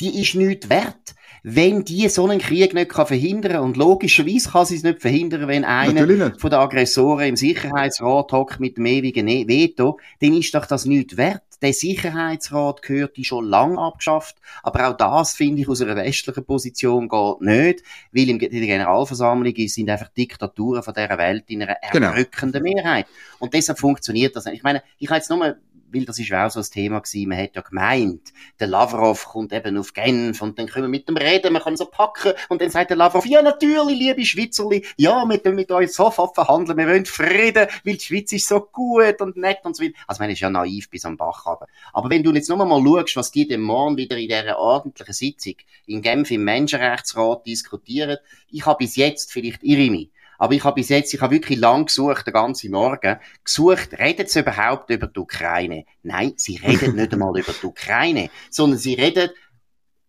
die 0.00 0.20
ist 0.20 0.34
nichts 0.34 0.68
wert. 0.68 1.14
Wenn 1.42 1.84
die 1.84 2.08
so 2.08 2.26
einen 2.26 2.38
Krieg 2.38 2.74
nicht 2.74 2.90
kann 2.90 3.06
verhindern 3.06 3.62
und 3.62 3.76
logischerweise 3.78 4.50
kann 4.50 4.66
sie 4.66 4.76
es 4.76 4.82
nicht 4.82 5.00
verhindern, 5.00 5.48
wenn 5.48 5.64
einer 5.64 6.06
von 6.38 6.50
den 6.50 6.58
Aggressoren 6.58 7.28
im 7.28 7.36
Sicherheitsrat 7.36 8.32
hockt 8.32 8.60
mit 8.60 8.76
dem 8.76 8.84
ewigen 8.84 9.24
ne-, 9.24 9.48
Veto, 9.48 9.98
dann 10.20 10.34
ist 10.34 10.54
doch 10.54 10.66
das 10.66 10.84
nichts 10.84 11.16
wert. 11.16 11.42
Der 11.62 11.72
Sicherheitsrat 11.74 12.80
gehört 12.82 13.16
die 13.18 13.24
schon 13.24 13.44
lang 13.44 13.78
abgeschafft, 13.78 14.36
aber 14.62 14.88
auch 14.88 14.96
das 14.96 15.34
finde 15.34 15.60
ich 15.60 15.68
aus 15.68 15.82
einer 15.82 15.96
westlichen 15.96 16.44
Position 16.44 17.08
geht 17.08 17.40
nicht, 17.40 17.82
weil 18.12 18.30
in 18.30 18.38
der 18.38 18.48
Generalversammlung 18.48 19.54
sind 19.68 19.90
einfach 19.90 20.08
Diktaturen 20.08 20.82
von 20.82 20.94
dieser 20.94 21.18
Welt 21.18 21.44
in 21.48 21.62
einer 21.62 21.76
genau. 21.92 22.08
erdrückenden 22.08 22.62
genau. 22.62 22.76
Mehrheit. 22.76 23.06
Und 23.38 23.52
deshalb 23.52 23.78
funktioniert 23.78 24.34
das 24.36 24.46
nicht. 24.46 24.56
Ich 24.56 24.62
meine, 24.62 24.82
ich 24.98 25.08
habe 25.08 25.18
jetzt 25.18 25.28
nur 25.28 25.56
weil 25.92 26.04
das 26.04 26.18
ist 26.18 26.32
auch 26.32 26.50
so 26.50 26.60
ein 26.60 26.66
Thema 26.66 27.00
gewesen, 27.00 27.28
man 27.28 27.38
hat 27.38 27.54
ja 27.54 27.62
gemeint, 27.62 28.32
der 28.58 28.66
Lavrov 28.66 29.26
kommt 29.26 29.52
eben 29.52 29.76
auf 29.76 29.92
Genf 29.92 30.40
und 30.42 30.58
dann 30.58 30.66
können 30.66 30.84
wir 30.84 30.88
mit 30.88 31.08
dem 31.08 31.16
reden, 31.16 31.52
man 31.52 31.62
kann 31.62 31.76
so 31.76 31.86
packen 31.86 32.32
und 32.48 32.60
dann 32.60 32.70
sagt 32.70 32.90
der 32.90 32.96
Lavrov, 32.96 33.26
ja 33.26 33.42
natürlich, 33.42 33.98
liebe 33.98 34.24
Schweizerli, 34.24 34.84
ja, 34.96 35.24
mit, 35.24 35.44
mit 35.44 35.70
euch 35.70 35.92
sofort 35.92 36.34
verhandeln, 36.34 36.78
wir 36.78 36.86
wollen 36.86 37.06
Frieden, 37.06 37.66
weil 37.84 37.94
die 37.94 38.00
Schweiz 38.00 38.32
ist 38.32 38.48
so 38.48 38.60
gut 38.60 39.20
und 39.20 39.36
nett 39.36 39.58
und 39.64 39.76
so 39.76 39.84
weiter. 39.84 39.94
Also 40.06 40.22
man 40.22 40.30
ist 40.30 40.40
ja 40.40 40.50
naiv 40.50 40.90
bis 40.90 41.04
am 41.04 41.16
Bach 41.16 41.46
runter. 41.46 41.66
Aber 41.92 42.10
wenn 42.10 42.22
du 42.22 42.32
jetzt 42.32 42.48
nochmal 42.48 42.66
mal 42.66 42.82
schaust, 42.82 43.16
was 43.16 43.30
die 43.30 43.46
dem 43.46 43.62
Morgen 43.62 43.96
wieder 43.96 44.16
in 44.16 44.28
dieser 44.28 44.58
ordentlichen 44.58 45.14
Sitzung 45.14 45.54
in 45.86 46.02
Genf 46.02 46.30
im 46.30 46.44
Menschenrechtsrat 46.44 47.46
diskutieren, 47.46 48.18
ich 48.50 48.66
habe 48.66 48.78
bis 48.78 48.96
jetzt, 48.96 49.32
vielleicht 49.32 49.62
irre 49.62 49.90
mich, 49.90 50.10
aber 50.40 50.54
ich 50.54 50.64
habe 50.64 50.76
bis 50.76 50.88
jetzt, 50.88 51.12
ich 51.12 51.20
habe 51.20 51.34
wirklich 51.34 51.58
lang 51.58 51.84
gesucht, 51.84 52.26
den 52.26 52.32
ganzen 52.32 52.70
Morgen, 52.70 53.18
gesucht, 53.44 53.90
redet 53.98 54.30
sie 54.30 54.40
überhaupt 54.40 54.88
über 54.88 55.06
die 55.06 55.20
Ukraine? 55.20 55.84
Nein, 56.02 56.32
sie 56.36 56.56
reden 56.56 56.96
nicht 56.96 57.12
einmal 57.12 57.38
über 57.38 57.52
die 57.52 57.66
Ukraine, 57.66 58.30
sondern 58.50 58.78
sie 58.78 58.94
reden 58.94 59.28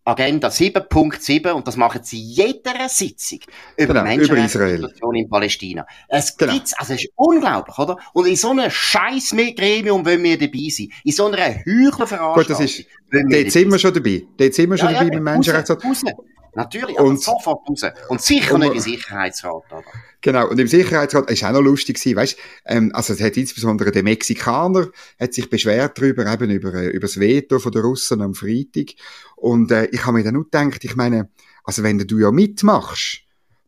Agenda 0.04 0.48
7.7 0.48 1.50
und 1.50 1.68
das 1.68 1.76
machen 1.76 2.00
sie 2.02 2.18
jeder 2.18 2.88
Sitzung 2.88 3.40
über 3.76 3.92
genau, 3.92 4.04
Menschenrechtssituation 4.04 5.14
in 5.14 5.28
Palästina. 5.28 5.86
Es 6.08 6.34
genau. 6.34 6.54
gibt's, 6.54 6.72
also 6.78 6.94
es 6.94 7.04
ist 7.04 7.12
unglaublich, 7.14 7.78
oder? 7.78 7.98
Und 8.14 8.26
in 8.26 8.34
so 8.34 8.50
einem 8.50 8.70
scheiß 8.70 9.36
Gremium 9.54 10.04
wollen 10.04 10.22
wir 10.22 10.38
dabei 10.38 10.70
sein. 10.70 10.88
In 11.04 11.12
so 11.12 11.26
einer 11.26 11.36
Heuchlerveranstaltung. 11.36 12.34
Gut, 12.34 12.50
das 12.50 12.60
ist, 12.60 12.86
dort 13.12 13.52
sind 13.52 13.70
wir 13.70 13.78
schon 13.78 13.94
dabei. 13.94 14.26
Dort 14.38 14.54
sind 14.54 14.70
wir 14.70 14.78
schon 14.78 14.88
ja, 14.88 14.94
dabei 14.94 15.08
ja, 15.08 15.14
mit 15.14 15.22
Menschenrechtssituation. 15.22 16.12
Natürlich, 16.54 16.98
aber 16.98 17.08
und, 17.08 17.20
sofort 17.20 17.68
raus. 17.68 17.82
Und 18.08 18.20
sicher 18.20 18.54
und, 18.54 18.60
nicht 18.60 18.74
im 18.74 18.80
Sicherheitsrat, 18.80 19.64
oder? 19.70 19.82
Genau, 20.20 20.48
und 20.48 20.60
im 20.60 20.66
Sicherheitsrat 20.66 21.30
ist 21.30 21.44
auch 21.44 21.52
noch 21.52 21.62
lustig 21.62 21.98
gewesen, 21.98 22.16
weißt, 22.16 22.38
ähm, 22.66 22.90
also 22.94 23.14
es 23.14 23.20
hat 23.20 23.36
insbesondere 23.36 23.90
der 23.90 24.02
Mexikaner 24.02 24.88
hat 25.18 25.32
sich 25.32 25.48
beschwert 25.48 25.98
darüber, 25.98 26.30
eben 26.30 26.50
über, 26.50 26.74
äh, 26.74 26.88
über 26.88 27.06
das 27.06 27.18
Veto 27.18 27.58
von 27.58 27.72
der 27.72 27.82
Russen 27.82 28.20
am 28.20 28.34
Freitag. 28.34 28.94
Und 29.36 29.72
äh, 29.72 29.86
ich 29.86 30.04
habe 30.04 30.18
mir 30.18 30.24
dann 30.24 30.34
nur 30.34 30.44
gedacht, 30.44 30.84
ich 30.84 30.94
meine, 30.94 31.30
also 31.64 31.82
wenn 31.82 31.98
du 31.98 32.18
ja 32.18 32.30
mitmachst, 32.30 33.22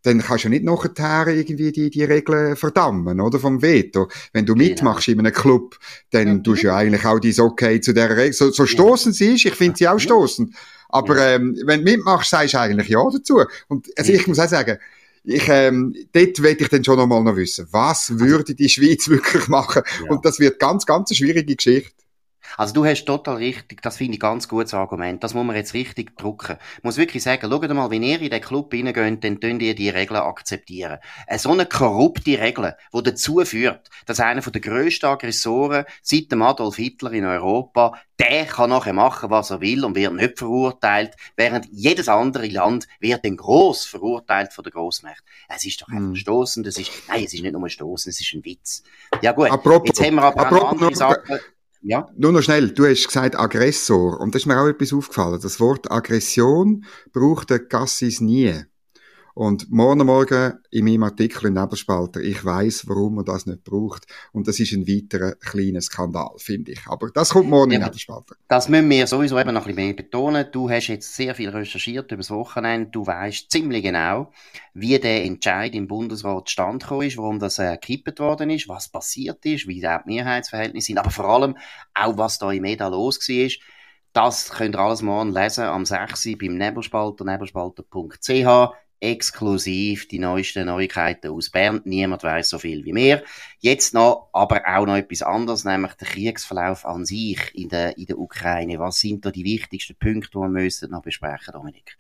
dann 0.04 0.20
kannst 0.20 0.44
du 0.44 0.48
ja 0.48 0.50
nicht 0.50 0.64
nachher 0.64 1.28
irgendwie 1.28 1.72
die, 1.72 1.90
die 1.90 2.04
Regeln 2.04 2.56
verdammen, 2.56 3.20
oder? 3.20 3.40
Vom 3.40 3.62
Veto. 3.62 4.08
Wenn 4.32 4.44
du 4.44 4.54
genau. 4.54 4.68
mitmachst 4.68 5.08
in 5.08 5.18
einem 5.18 5.32
Club, 5.32 5.78
dann 6.10 6.28
ja. 6.28 6.38
tust 6.38 6.62
du 6.62 6.66
ja 6.68 6.76
eigentlich 6.76 7.04
auch 7.06 7.18
dein 7.18 7.40
Okay 7.40 7.80
zu 7.80 7.94
der 7.94 8.10
Regel. 8.10 8.34
So, 8.34 8.50
so 8.50 8.66
stoßen 8.66 9.12
sie 9.12 9.34
ist, 9.34 9.46
ich 9.46 9.54
finde 9.54 9.78
sie 9.78 9.88
auch 9.88 9.98
stoßen. 9.98 10.54
Aber 10.90 11.16
ähm, 11.18 11.58
wenn 11.64 11.84
du 11.84 11.90
mitmachst, 11.90 12.30
sagst 12.30 12.54
du 12.54 12.58
eigentlich 12.60 12.88
Ja 12.88 13.02
dazu. 13.10 13.42
Und 13.68 13.88
also 13.96 14.12
ich 14.12 14.26
muss 14.26 14.38
auch 14.38 14.48
sagen, 14.48 14.78
ich, 15.24 15.48
ähm, 15.48 15.94
dort 16.12 16.42
will 16.42 16.56
ich 16.58 16.68
dann 16.68 16.84
schon 16.84 16.98
noch 16.98 17.06
mal 17.06 17.22
noch 17.22 17.36
wissen, 17.36 17.66
was 17.70 18.10
also 18.10 18.20
würde 18.20 18.54
die 18.54 18.68
Schweiz 18.68 19.08
wirklich 19.08 19.48
machen? 19.48 19.82
Ja. 20.04 20.10
Und 20.10 20.24
das 20.26 20.38
wird 20.38 20.60
ganz, 20.60 20.84
ganz 20.84 21.10
eine 21.10 21.16
schwierige 21.16 21.56
Geschichte. 21.56 22.03
Also 22.56 22.74
du 22.74 22.84
hast 22.84 23.04
total 23.04 23.36
richtig, 23.36 23.82
das 23.82 23.96
finde 23.96 24.14
ich 24.14 24.20
ganz 24.20 24.48
gutes 24.48 24.74
Argument. 24.74 25.22
Das 25.22 25.34
muss 25.34 25.44
man 25.44 25.56
jetzt 25.56 25.74
richtig 25.74 26.16
drucken. 26.16 26.56
Ich 26.78 26.84
muss 26.84 26.96
wirklich 26.96 27.22
sagen, 27.22 27.48
schaut 27.50 27.68
mal, 27.70 27.90
wenn 27.90 28.02
ihr 28.02 28.20
in 28.20 28.30
den 28.30 28.40
Club 28.40 28.72
reingeht, 28.72 29.24
dann 29.24 29.40
könnt 29.40 29.62
ihr 29.62 29.74
die 29.74 29.88
Regeln 29.88 30.20
akzeptieren. 30.20 30.98
Eine 31.26 31.38
so 31.38 31.50
eine 31.50 31.66
korrupte 31.66 32.38
Regel, 32.38 32.76
die 32.92 33.02
dazu 33.02 33.44
führt, 33.44 33.90
dass 34.06 34.20
einer 34.20 34.40
der 34.40 34.60
grössten 34.60 35.06
Aggressoren 35.06 35.84
seit 36.02 36.30
dem 36.30 36.42
Adolf 36.42 36.76
Hitler 36.76 37.12
in 37.12 37.24
Europa, 37.24 37.98
der 38.18 38.44
kann 38.46 38.70
nachher 38.70 38.92
machen, 38.92 39.30
was 39.30 39.50
er 39.50 39.60
will 39.60 39.84
und 39.84 39.96
wird 39.96 40.12
nicht 40.14 40.38
verurteilt, 40.38 41.14
während 41.36 41.66
jedes 41.72 42.08
andere 42.08 42.46
Land 42.46 42.86
wird 43.00 43.24
dann 43.24 43.36
gross 43.36 43.84
verurteilt 43.84 44.52
von 44.52 44.62
der 44.62 44.72
Grossmacht. 44.72 45.24
Es 45.48 45.64
ist 45.64 45.82
doch 45.82 45.88
einfach 45.88 46.12
mm. 46.12 46.16
stoßend, 46.16 46.66
es 46.66 46.78
ist, 46.78 46.92
nein, 47.08 47.24
es 47.24 47.34
ist 47.34 47.42
nicht 47.42 47.52
nur 47.52 47.68
stoßend, 47.68 48.14
es 48.14 48.20
ist 48.20 48.32
ein 48.34 48.44
Witz. 48.44 48.84
Ja 49.20 49.32
gut, 49.32 49.50
apropos, 49.50 49.88
jetzt 49.88 50.04
haben 50.04 50.14
wir 50.14 50.22
aber 50.22 50.46
apropos, 50.46 50.72
andere 50.72 50.94
Sachen. 50.94 51.40
Ja. 51.86 52.08
Nur 52.16 52.32
noch 52.32 52.40
schnell, 52.40 52.70
du 52.70 52.86
hast 52.86 53.06
gesagt 53.06 53.38
Aggressor. 53.38 54.18
Und 54.18 54.34
da 54.34 54.38
ist 54.38 54.46
mir 54.46 54.58
auch 54.58 54.68
etwas 54.68 54.94
aufgefallen. 54.94 55.38
Das 55.42 55.60
Wort 55.60 55.90
Aggression 55.90 56.86
braucht 57.12 57.50
der 57.50 57.58
Gassis 57.58 58.22
nie. 58.22 58.64
Und 59.34 59.68
morgen 59.68 60.06
Morgen 60.06 60.60
in 60.70 60.84
meinem 60.84 61.02
Artikel 61.02 61.48
in 61.48 61.54
Nebelspalter, 61.54 62.20
ich 62.20 62.44
weiß, 62.44 62.84
warum 62.86 63.16
man 63.16 63.24
das 63.24 63.46
nicht 63.46 63.64
braucht. 63.64 64.06
Und 64.32 64.46
das 64.46 64.60
ist 64.60 64.72
ein 64.72 64.86
weiterer 64.86 65.32
kleiner 65.32 65.80
Skandal, 65.80 66.30
finde 66.36 66.70
ich. 66.70 66.86
Aber 66.86 67.10
das 67.10 67.30
kommt 67.30 67.50
morgen 67.50 67.72
ja, 67.72 67.78
in 67.78 67.84
Nebelspalter. 67.84 68.36
Das 68.46 68.68
müssen 68.68 68.88
wir 68.88 69.08
sowieso 69.08 69.36
eben 69.40 69.52
noch 69.52 69.62
ein 69.62 69.74
bisschen 69.74 69.86
mehr 69.86 69.94
betonen. 69.94 70.46
Du 70.52 70.70
hast 70.70 70.86
jetzt 70.86 71.16
sehr 71.16 71.34
viel 71.34 71.48
recherchiert 71.48 72.12
über 72.12 72.20
das 72.20 72.30
Wochenende. 72.30 72.90
Du 72.90 73.04
weißt 73.04 73.50
ziemlich 73.50 73.82
genau, 73.82 74.30
wie 74.72 74.96
der 75.00 75.24
Entscheid 75.24 75.74
im 75.74 75.88
Bundesrat 75.88 76.48
stand 76.48 76.84
ist, 76.84 77.16
warum 77.18 77.40
das 77.40 77.58
äh, 77.58 77.72
gekippt 77.72 78.20
worden 78.20 78.50
ist, 78.50 78.68
was 78.68 78.88
passiert 78.88 79.44
ist, 79.46 79.66
wie 79.66 79.80
die 79.80 79.96
Mehrheitsverhältnisse 80.06 80.86
sind, 80.86 80.98
aber 80.98 81.10
vor 81.10 81.24
allem 81.24 81.56
auch, 81.92 82.16
was 82.16 82.38
da 82.38 82.52
im 82.52 82.62
Meda 82.62 82.86
los 82.86 83.18
war. 83.28 83.50
Das 84.12 84.50
könnt 84.50 84.76
ihr 84.76 84.78
alles 84.78 85.02
morgen 85.02 85.32
lesen 85.32 85.64
am 85.64 85.84
6. 85.84 86.36
beim 86.38 86.56
Nebelspalter, 86.56 87.24
nebelspalter.ch 87.24 88.83
exklusiv 89.04 90.08
die 90.08 90.18
neuesten 90.18 90.66
Neuigkeiten 90.66 91.30
aus 91.30 91.50
Bern. 91.50 91.82
Niemand 91.84 92.22
weiß 92.22 92.48
so 92.48 92.58
viel 92.58 92.84
wie 92.84 92.94
wir. 92.94 93.22
Jetzt 93.60 93.92
noch, 93.94 94.30
aber 94.32 94.62
auch 94.66 94.86
noch 94.86 94.96
etwas 94.96 95.22
anderes, 95.22 95.64
nämlich 95.64 95.92
der 95.94 96.08
Kriegsverlauf 96.08 96.86
an 96.86 97.04
sich 97.04 97.54
in 97.54 97.68
der, 97.68 97.98
in 97.98 98.06
der 98.06 98.18
Ukraine. 98.18 98.78
Was 98.78 99.00
sind 99.00 99.24
da 99.24 99.30
die 99.30 99.44
wichtigsten 99.44 99.96
Punkte, 99.96 100.30
die 100.32 100.38
wir 100.38 100.48
müssen 100.48 100.90
noch 100.90 101.02
besprechen, 101.02 101.52
Dominik? 101.52 101.96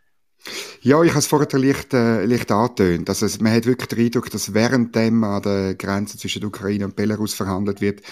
Ja, 0.82 1.02
ich 1.02 1.10
habe 1.10 1.20
es 1.20 1.26
vorher 1.26 1.58
leicht, 1.58 1.94
äh, 1.94 2.26
leicht 2.26 2.52
angetönt. 2.52 3.08
Also, 3.08 3.26
man 3.40 3.54
hat 3.54 3.64
wirklich 3.64 3.88
den 3.88 4.04
Eindruck, 4.04 4.30
dass 4.30 4.52
während 4.52 4.94
dem 4.94 5.24
an 5.24 5.40
der 5.40 5.74
Grenze 5.76 6.18
zwischen 6.18 6.40
der 6.40 6.48
Ukraine 6.48 6.84
und 6.84 6.96
Belarus 6.96 7.32
verhandelt 7.32 7.80
wird, 7.80 8.02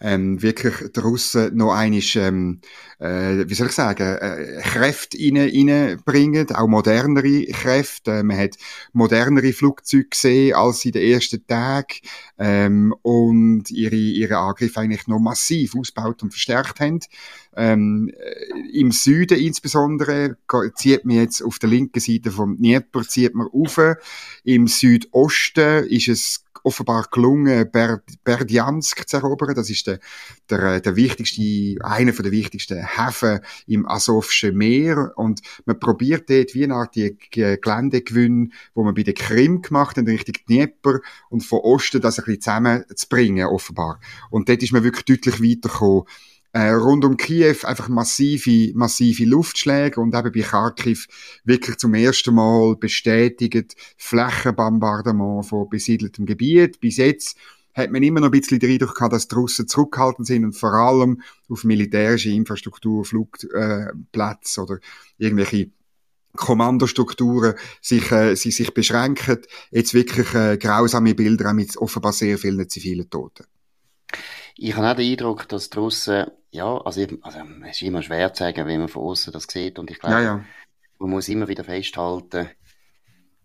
ähm, 0.00 0.40
wirklich 0.40 0.74
die 0.96 1.00
Russen 1.00 1.54
noch 1.54 1.74
einisch, 1.74 2.16
ähm, 2.16 2.60
äh, 2.98 3.44
wie 3.46 3.54
soll 3.54 3.66
ich 3.66 3.74
sagen, 3.74 4.16
äh, 4.16 4.62
Kräfte 4.62 5.18
rein, 5.18 5.36
reinbringen, 5.36 6.50
auch 6.54 6.66
modernere 6.68 7.44
Kräfte. 7.46 8.12
Äh, 8.12 8.22
man 8.22 8.38
hat 8.38 8.56
modernere 8.94 9.52
Flugzeuge 9.52 10.08
gesehen 10.08 10.54
als 10.54 10.86
in 10.86 10.92
den 10.92 11.12
ersten 11.12 11.46
Tagen 11.46 11.96
ähm, 12.38 12.94
und 13.02 13.70
ihre, 13.70 13.94
ihre 13.94 14.38
Angriffe 14.38 14.80
eigentlich 14.80 15.06
noch 15.06 15.18
massiv 15.18 15.76
ausgebaut 15.76 16.22
und 16.22 16.30
verstärkt 16.30 16.80
haben. 16.80 17.00
Ähm, 17.54 18.10
äh, 18.16 18.78
Im 18.78 18.90
Süden 18.92 19.38
insbesondere 19.38 20.38
zieht 20.76 21.04
man 21.04 21.16
jetzt 21.16 21.42
auf 21.42 21.58
der 21.58 21.68
linken 21.68 21.81
Seite 21.94 22.30
vom 22.30 22.56
Dnieper 22.56 23.02
zieht 23.02 23.34
man 23.34 23.46
rauf. 23.46 23.80
Im 24.44 24.66
Südosten 24.66 25.86
ist 25.86 26.08
es 26.08 26.44
offenbar 26.64 27.08
gelungen, 27.10 27.70
Berdjansk 28.24 29.08
zu 29.08 29.16
erobern. 29.16 29.54
Das 29.54 29.70
ist 29.70 29.86
der, 29.86 29.98
der, 30.48 30.80
der 30.80 30.96
wichtigste, 30.96 31.76
einer 31.84 32.12
der 32.12 32.30
wichtigsten 32.30 32.84
Häfen 32.84 33.40
im 33.66 33.88
Asowschen 33.88 34.56
Meer. 34.56 35.12
Und 35.16 35.40
man 35.64 35.78
probiert 35.78 36.30
dort 36.30 36.54
wie 36.54 36.64
eine 36.64 36.74
Art 36.74 36.94
die 36.94 37.16
Geländegewinne, 37.30 38.50
wo 38.74 38.84
man 38.84 38.94
bei 38.94 39.02
der 39.02 39.14
Krim 39.14 39.62
gemacht 39.62 39.96
hat, 39.96 40.06
Richtung 40.06 40.36
Dnieper 40.48 41.00
und 41.30 41.44
von 41.44 41.60
Osten 41.60 42.00
das 42.00 42.18
ein 42.18 42.24
bisschen 42.24 42.40
zusammenzubringen, 42.42 43.46
offenbar. 43.46 44.00
Und 44.30 44.48
dort 44.48 44.62
ist 44.62 44.72
man 44.72 44.84
wirklich 44.84 45.04
deutlich 45.04 45.42
weitergekommen 45.42 46.04
äh, 46.52 46.70
rund 46.70 47.04
um 47.04 47.16
Kiew 47.16 47.56
einfach 47.64 47.88
massive, 47.88 48.72
massive 48.74 49.24
Luftschläge 49.24 50.00
und 50.00 50.14
eben 50.14 50.32
bei 50.32 50.40
Kharkiv 50.40 51.08
wirklich 51.44 51.78
zum 51.78 51.94
ersten 51.94 52.34
Mal 52.34 52.76
bestätigt 52.76 53.74
Flächenbombardement 53.96 55.46
von 55.46 55.68
besiedeltem 55.68 56.26
Gebiet. 56.26 56.80
Bis 56.80 56.98
jetzt 56.98 57.38
hat 57.74 57.90
man 57.90 58.02
immer 58.02 58.20
noch 58.20 58.28
ein 58.28 58.32
bisschen 58.32 58.58
den 58.58 58.72
Eindruck 58.72 58.94
gehabt, 58.94 59.14
dass 59.14 59.28
die 59.28 59.34
Russen 59.34 59.66
zurückgehalten 59.66 60.24
sind 60.24 60.44
und 60.44 60.52
vor 60.52 60.74
allem 60.74 61.22
auf 61.48 61.64
militärische 61.64 62.30
Infrastruktur, 62.30 63.04
Flugplätze 63.04 64.60
äh, 64.60 64.62
oder 64.62 64.78
irgendwelche 65.16 65.70
Kommandostrukturen 66.36 67.54
sich, 67.80 68.10
äh, 68.12 68.34
sie 68.36 68.50
sich 68.50 68.74
beschränken. 68.74 69.38
Jetzt 69.70 69.94
wirklich 69.94 70.34
äh, 70.34 70.58
grausame 70.58 71.14
Bilder 71.14 71.52
mit 71.54 71.76
offenbar 71.78 72.12
sehr 72.12 72.36
vielen 72.38 72.68
zivilen 72.68 73.08
Toten. 73.08 73.44
Ich 74.56 74.76
habe 74.76 74.90
auch 74.90 74.96
den 74.96 75.10
Eindruck, 75.10 75.48
dass 75.48 75.70
die 75.70 75.78
Russen 75.78 76.26
ja, 76.52 76.76
also, 76.82 77.06
also 77.22 77.38
es 77.64 77.76
ist 77.76 77.82
immer 77.82 78.02
schwer 78.02 78.32
zu 78.32 78.44
sagen, 78.44 78.66
wenn 78.66 78.78
man 78.78 78.88
von 78.88 79.02
außen 79.02 79.32
das 79.32 79.46
sieht. 79.50 79.78
Und 79.78 79.90
ich 79.90 79.98
glaube, 79.98 80.16
ja, 80.16 80.22
ja. 80.22 80.44
man 80.98 81.10
muss 81.10 81.28
immer 81.28 81.48
wieder 81.48 81.64
festhalten, 81.64 82.50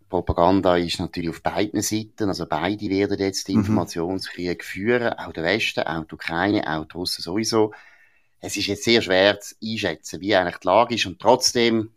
Propaganda 0.10 0.78
ist 0.78 1.00
natürlich 1.00 1.30
auf 1.30 1.42
beiden 1.42 1.82
Seiten. 1.82 2.28
Also 2.28 2.46
beide 2.48 2.90
werden 2.90 3.18
jetzt 3.20 3.48
den 3.48 3.56
mhm. 3.56 3.62
Informationskrieg 3.62 4.64
führen. 4.64 5.14
Auch 5.14 5.34
der 5.34 5.44
Westen, 5.44 5.84
auch 5.84 6.06
die 6.06 6.16
Ukraine, 6.16 6.68
auch 6.68 6.86
die 6.86 6.94
Russen 6.94 7.22
sowieso. 7.22 7.74
Es 8.40 8.56
ist 8.56 8.68
jetzt 8.68 8.84
sehr 8.84 9.02
schwer 9.02 9.40
zu 9.40 9.56
einschätzen, 9.64 10.22
wie 10.22 10.36
eigentlich 10.36 10.58
die 10.58 10.68
Lage 10.68 10.96
ist. 10.96 11.06
Und 11.06 11.20
trotzdem, 11.20 11.92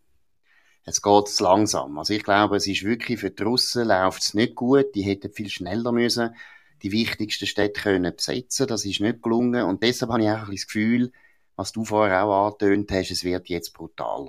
es 0.84 1.02
geht 1.02 1.40
langsam. 1.40 1.98
Also 1.98 2.14
ich 2.14 2.24
glaube, 2.24 2.56
es 2.56 2.66
ist 2.66 2.84
wirklich 2.84 3.20
für 3.20 3.30
die 3.30 3.42
Russen 3.42 3.86
läuft 3.88 4.22
es 4.22 4.34
nicht 4.34 4.54
gut. 4.54 4.94
Die 4.94 5.02
hätten 5.02 5.32
viel 5.32 5.48
schneller 5.48 5.92
müssen 5.92 6.34
die 6.82 6.92
wichtigsten 6.92 7.46
Städte 7.46 7.80
können 7.80 8.14
besetzen. 8.14 8.66
Das 8.66 8.84
ist 8.84 9.00
nicht 9.00 9.22
gelungen. 9.22 9.64
Und 9.64 9.82
deshalb 9.82 10.12
habe 10.12 10.22
ich 10.22 10.30
auch 10.30 10.46
ein 10.46 10.52
das 10.52 10.66
Gefühl, 10.66 11.12
was 11.56 11.72
du 11.72 11.84
vorher 11.84 12.24
auch 12.24 12.46
angetönt 12.46 12.90
hast, 12.90 13.10
es 13.10 13.24
wird 13.24 13.48
jetzt 13.48 13.74
brutal. 13.74 14.28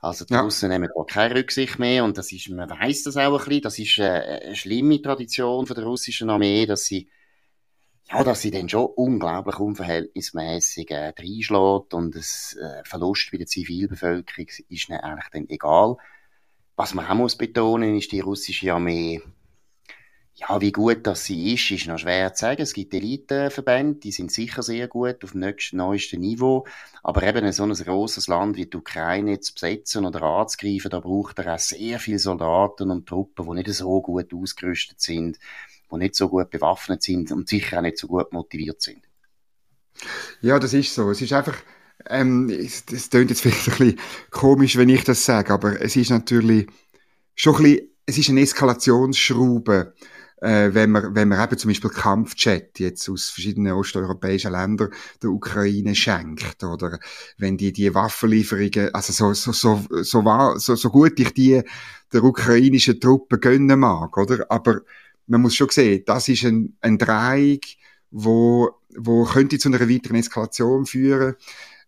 Also 0.00 0.24
die 0.24 0.34
ja. 0.34 0.40
Russen 0.40 0.68
nehmen 0.68 0.90
da 0.94 1.04
keine 1.04 1.34
Rücksicht 1.34 1.78
mehr 1.78 2.04
und 2.04 2.18
das 2.18 2.30
ist, 2.30 2.50
man 2.50 2.68
weiß 2.68 3.04
das 3.04 3.16
auch 3.16 3.38
ein 3.38 3.44
bisschen, 3.44 3.62
das 3.62 3.78
ist 3.78 3.98
eine, 3.98 4.22
eine 4.22 4.56
schlimme 4.56 5.00
Tradition 5.00 5.66
von 5.66 5.76
der 5.76 5.84
russischen 5.84 6.28
Armee, 6.28 6.66
dass 6.66 6.84
sie 6.84 7.08
ja, 8.10 8.22
dass 8.22 8.42
sie 8.42 8.50
dann 8.50 8.68
schon 8.68 8.84
unglaublich 8.84 9.58
unverhältnismäßig 9.58 10.90
äh, 10.90 11.14
reinschlägt 11.18 11.94
und 11.94 12.14
das 12.14 12.54
äh, 12.60 12.82
Verlust 12.84 13.30
bei 13.32 13.38
der 13.38 13.46
Zivilbevölkerung 13.46 14.46
ist 14.68 14.88
ihnen 14.88 15.00
eigentlich 15.00 15.30
dann 15.32 15.48
egal. 15.48 15.96
Was 16.76 16.92
man 16.92 17.06
auch 17.06 17.14
muss 17.14 17.36
betonen, 17.36 17.96
ist 17.96 18.12
die 18.12 18.20
russische 18.20 18.74
Armee 18.74 19.22
ja, 20.36 20.60
wie 20.60 20.72
gut 20.72 21.06
das 21.06 21.24
sie 21.24 21.54
ist, 21.54 21.70
ist 21.70 21.86
noch 21.86 21.98
schwer 21.98 22.34
zu 22.34 22.40
sagen. 22.40 22.62
Es 22.62 22.72
gibt 22.72 22.92
Eliteverbände, 22.92 24.00
die 24.00 24.10
sind 24.10 24.32
sicher 24.32 24.62
sehr 24.64 24.88
gut 24.88 25.22
auf 25.22 25.32
dem 25.32 25.54
neuesten 25.72 26.20
Niveau. 26.20 26.66
Aber 27.04 27.22
eben 27.22 27.50
so 27.52 27.62
ein 27.62 27.72
großes 27.72 28.26
Land 28.26 28.56
wie 28.56 28.66
die 28.66 28.76
Ukraine 28.76 29.38
zu 29.38 29.54
besetzen 29.54 30.04
oder 30.04 30.22
anzugreifen, 30.22 30.90
da 30.90 30.98
braucht 30.98 31.38
er 31.38 31.54
auch 31.54 31.58
sehr 31.58 32.00
viele 32.00 32.18
Soldaten 32.18 32.90
und 32.90 33.06
Truppen, 33.06 33.46
die 33.46 33.62
nicht 33.62 33.74
so 33.74 34.02
gut 34.02 34.34
ausgerüstet 34.34 35.00
sind, 35.00 35.38
die 35.92 35.96
nicht 35.96 36.16
so 36.16 36.28
gut 36.28 36.50
bewaffnet 36.50 37.02
sind 37.04 37.30
und 37.30 37.48
sicher 37.48 37.78
auch 37.78 37.82
nicht 37.82 37.98
so 37.98 38.08
gut 38.08 38.32
motiviert 38.32 38.82
sind. 38.82 39.04
Ja, 40.40 40.58
das 40.58 40.74
ist 40.74 40.92
so. 40.92 41.12
Es 41.12 41.22
ist 41.22 41.32
einfach, 41.32 41.56
ähm, 42.06 42.50
es, 42.50 42.84
es 42.92 43.08
klingt 43.08 43.30
jetzt 43.30 43.40
vielleicht 43.42 43.68
ein 43.68 43.78
bisschen 43.78 44.00
komisch, 44.30 44.76
wenn 44.76 44.88
ich 44.88 45.04
das 45.04 45.24
sage, 45.24 45.52
aber 45.52 45.80
es 45.80 45.94
ist 45.94 46.10
natürlich 46.10 46.66
schon 47.36 47.54
ein 47.54 47.62
bisschen, 47.62 47.88
es 48.06 48.18
ist 48.18 48.28
eine 48.30 48.40
Eskalationsschraube 48.40 49.94
äh, 50.44 50.74
wenn 50.74 50.90
man, 50.90 51.14
wenn 51.14 51.28
man 51.28 51.42
eben 51.42 51.56
zum 51.56 51.70
Beispiel 51.70 51.90
Kampfjet 51.90 52.78
jetzt 52.78 53.08
aus 53.08 53.30
verschiedenen 53.30 53.72
osteuropäischen 53.72 54.52
Ländern 54.52 54.90
der 55.22 55.30
Ukraine 55.30 55.94
schenkt, 55.94 56.62
oder 56.62 56.98
wenn 57.38 57.56
die, 57.56 57.72
die 57.72 57.94
Waffenlieferungen, 57.94 58.94
also 58.94 59.12
so, 59.12 59.32
so, 59.32 59.52
so, 59.52 60.02
so, 60.02 60.54
so, 60.56 60.74
so 60.76 60.90
gut 60.90 61.18
ich 61.18 61.32
die 61.32 61.62
der 62.12 62.22
ukrainischen 62.22 63.00
Truppen 63.00 63.40
gönnen 63.40 63.80
mag, 63.80 64.16
oder? 64.16 64.44
Aber 64.50 64.82
man 65.26 65.40
muss 65.40 65.54
schon 65.54 65.70
sehen, 65.70 66.02
das 66.06 66.28
ist 66.28 66.44
ein, 66.44 66.76
ein 66.80 66.98
Dreieck, 66.98 67.76
wo, 68.10 68.70
wo 68.96 69.24
könnte 69.24 69.58
zu 69.58 69.68
einer 69.68 69.88
weiteren 69.88 70.16
Eskalation 70.16 70.86
führen. 70.86 71.34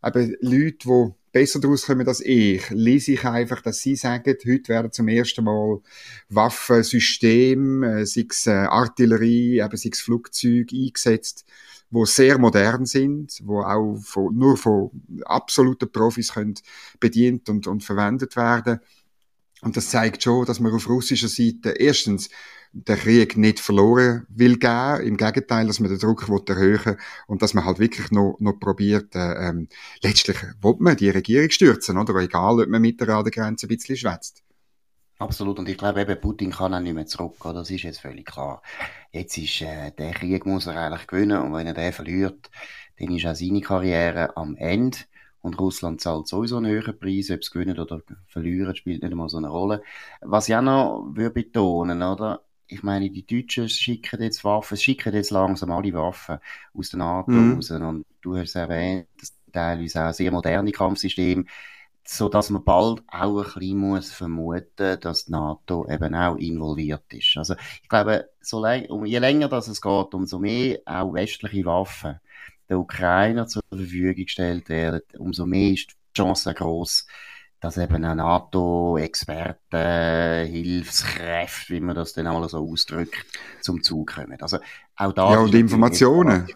Eben 0.05 0.35
Leute, 0.41 0.79
die 0.85 1.13
besser 1.37 1.61
daraus 1.61 1.85
kommen 1.85 2.09
als 2.09 2.23
ich, 2.23 2.71
lese 2.71 3.13
ich 3.13 3.25
einfach, 3.27 3.61
dass 3.61 3.81
sie 3.81 3.95
sagen, 3.95 4.35
heute 4.47 4.69
werden 4.69 4.91
zum 4.91 5.07
ersten 5.07 5.45
Mal 5.45 5.83
Waffensysteme, 6.31 8.01
äh, 8.01 8.07
sei 8.07 8.25
es 8.31 8.47
äh, 8.47 8.53
Artillerie, 8.53 9.61
eben 9.61 9.77
sei 9.77 9.91
es 9.93 10.01
Flugzeuge 10.01 10.75
eingesetzt, 10.75 11.45
wo 11.91 12.07
sehr 12.07 12.39
modern 12.39 12.87
sind, 12.87 13.39
wo 13.45 13.61
auch 13.61 13.99
von, 14.03 14.35
nur 14.35 14.57
von 14.57 14.91
absoluten 15.27 15.93
Profis 15.93 16.33
können 16.33 16.55
bedient 17.01 17.51
und, 17.51 17.67
und 17.67 17.85
verwendet 17.85 18.35
werden. 18.35 18.81
Und 19.61 19.77
das 19.77 19.91
zeigt 19.91 20.23
schon, 20.23 20.47
dass 20.47 20.59
man 20.59 20.73
auf 20.73 20.89
russischer 20.89 21.29
Seite 21.29 21.73
erstens 21.73 22.31
den 22.73 22.97
Krieg 22.97 23.37
nicht 23.37 23.61
verloren 23.61 24.27
will 24.29 24.59
geben. 24.59 25.01
Im 25.03 25.17
Gegenteil, 25.17 25.67
dass 25.67 25.81
man 25.81 25.91
den 25.91 25.99
Druck 25.99 26.29
will 26.29 26.43
erhöhen 26.49 26.97
und 27.27 27.43
dass 27.43 27.55
man 27.55 27.65
halt 27.65 27.79
wirklich 27.79 28.11
noch, 28.11 28.37
noch 28.41 28.59
probiert, 28.59 29.15
äh, 29.15 29.49
ähm, 29.49 29.69
letztlich 30.03 30.37
will 30.61 30.77
man 30.79 30.97
die 30.97 31.11
Regierung 31.11 31.51
stürzen, 31.51 31.99
oder? 31.99 32.15
Egal, 32.17 32.61
ob 32.61 32.69
man 32.69 32.83
mit 32.83 33.01
der 33.01 33.23
Grenze 33.25 33.67
ein 33.67 33.69
bisschen 33.69 33.97
schwätzt. 33.97 34.43
Absolut. 35.19 35.59
Und 35.59 35.69
ich 35.69 35.79
glaube 35.79 36.03
eben, 36.03 36.21
Putin 36.21 36.51
kann 36.51 36.75
auch 36.75 36.81
nicht 36.81 36.95
mehr 36.95 37.07
zurück. 37.07 37.37
Das 37.43 37.71
ist 37.71 37.83
jetzt 37.83 38.01
völlig 38.01 38.27
klar. 38.27 38.61
Jetzt 39.13 39.39
ist, 39.39 39.63
äh, 39.63 39.91
der 39.93 40.13
Krieg 40.13 40.45
muss 40.45 40.67
er 40.67 40.77
eigentlich 40.77 41.07
gewinnen. 41.07 41.41
Und 41.41 41.55
wenn 41.55 41.67
er 41.67 41.75
den 41.75 41.93
verliert, 41.93 42.51
dann 42.99 43.15
ist 43.15 43.27
auch 43.27 43.35
seine 43.35 43.63
Karriere 43.63 44.37
am 44.37 44.57
Ende. 44.57 44.99
Und 45.41 45.59
Russland 45.61 46.01
zahlt 46.01 46.27
sowieso 46.27 46.57
einen 46.57 46.73
höheren 46.73 46.99
Preis, 46.99 47.31
ob 47.31 47.41
es 47.41 47.51
gewinnen 47.51 47.79
oder 47.79 48.03
verlieren, 48.27 48.75
spielt 48.75 49.03
nicht 49.03 49.13
einmal 49.13 49.29
so 49.29 49.37
eine 49.39 49.49
Rolle. 49.49 49.83
Was 50.21 50.49
ich 50.49 50.57
auch 50.57 50.63
noch 50.63 51.13
würde 51.15 51.31
betonen, 51.31 52.03
oder? 52.03 52.43
Ich 52.69 52.83
meine, 52.83 53.11
die 53.11 53.27
Deutschen 53.27 53.69
schicken 53.69 54.23
jetzt 54.23 54.45
Waffen, 54.45 54.77
schicken 54.77 55.15
jetzt 55.15 55.31
langsam 55.31 55.71
alle 55.71 55.93
Waffen 55.93 56.39
aus 56.75 56.91
der 56.91 56.99
NATO 56.99 57.31
mhm. 57.31 57.55
raus. 57.55 57.71
Und 57.71 58.05
du 58.21 58.37
hast 58.37 58.57
erwähnt, 58.57 59.09
das 59.21 59.37
teilweise 59.53 60.05
auch 60.05 60.13
sehr 60.13 60.33
moderne 60.33 60.73
Kampfsysteme. 60.73 61.45
so 62.09 62.29
dass 62.29 62.51
man 62.51 62.63
bald 62.63 63.03
auch 63.09 63.39
ein 63.39 63.45
bisschen 63.45 63.79
muss 63.79 64.13
vermuten, 64.13 65.01
dass 65.01 65.25
die 65.25 65.33
NATO 65.33 65.87
eben 65.89 66.15
auch 66.15 66.37
involviert 66.37 67.13
ist. 67.13 67.37
Also 67.37 67.55
ich 67.83 67.89
glaube, 67.89 68.31
so 68.41 68.65
je 68.65 69.19
länger 69.19 69.49
das 69.49 69.69
es 69.69 69.81
geht, 69.81 70.15
umso 70.15 70.39
mehr 70.39 70.79
auch 70.85 71.15
westliche 71.15 71.65
Waffen 71.65 72.21
der 72.69 72.79
Ukrainer 72.79 73.47
zur 73.47 73.63
Verfügung 73.69 74.15
gestellt 74.15 74.69
werden, 74.69 75.03
umso 75.19 75.47
mehr 75.47 75.73
ist 75.73 75.91
die 75.91 76.17
Chance 76.17 76.55
groß, 76.55 77.07
dass 77.61 77.79
eben 77.79 78.05
auch 78.05 78.15
NATO-Experten, 78.15 80.47
Hilfskräfte, 80.47 81.75
wie 81.75 81.81
man 81.81 81.97
das 81.97 82.13
dann 82.13 82.27
alles 82.27 82.53
so 82.53 82.59
ausdrückt, 82.59 83.17
zum 83.61 83.83
Zug 83.83 84.15
kommen. 84.15 84.41
Also 84.41 84.59
auch 84.97 85.13
da 85.13 85.33
ja, 85.33 85.39
und 85.39 85.55
Informationen. 85.55 86.47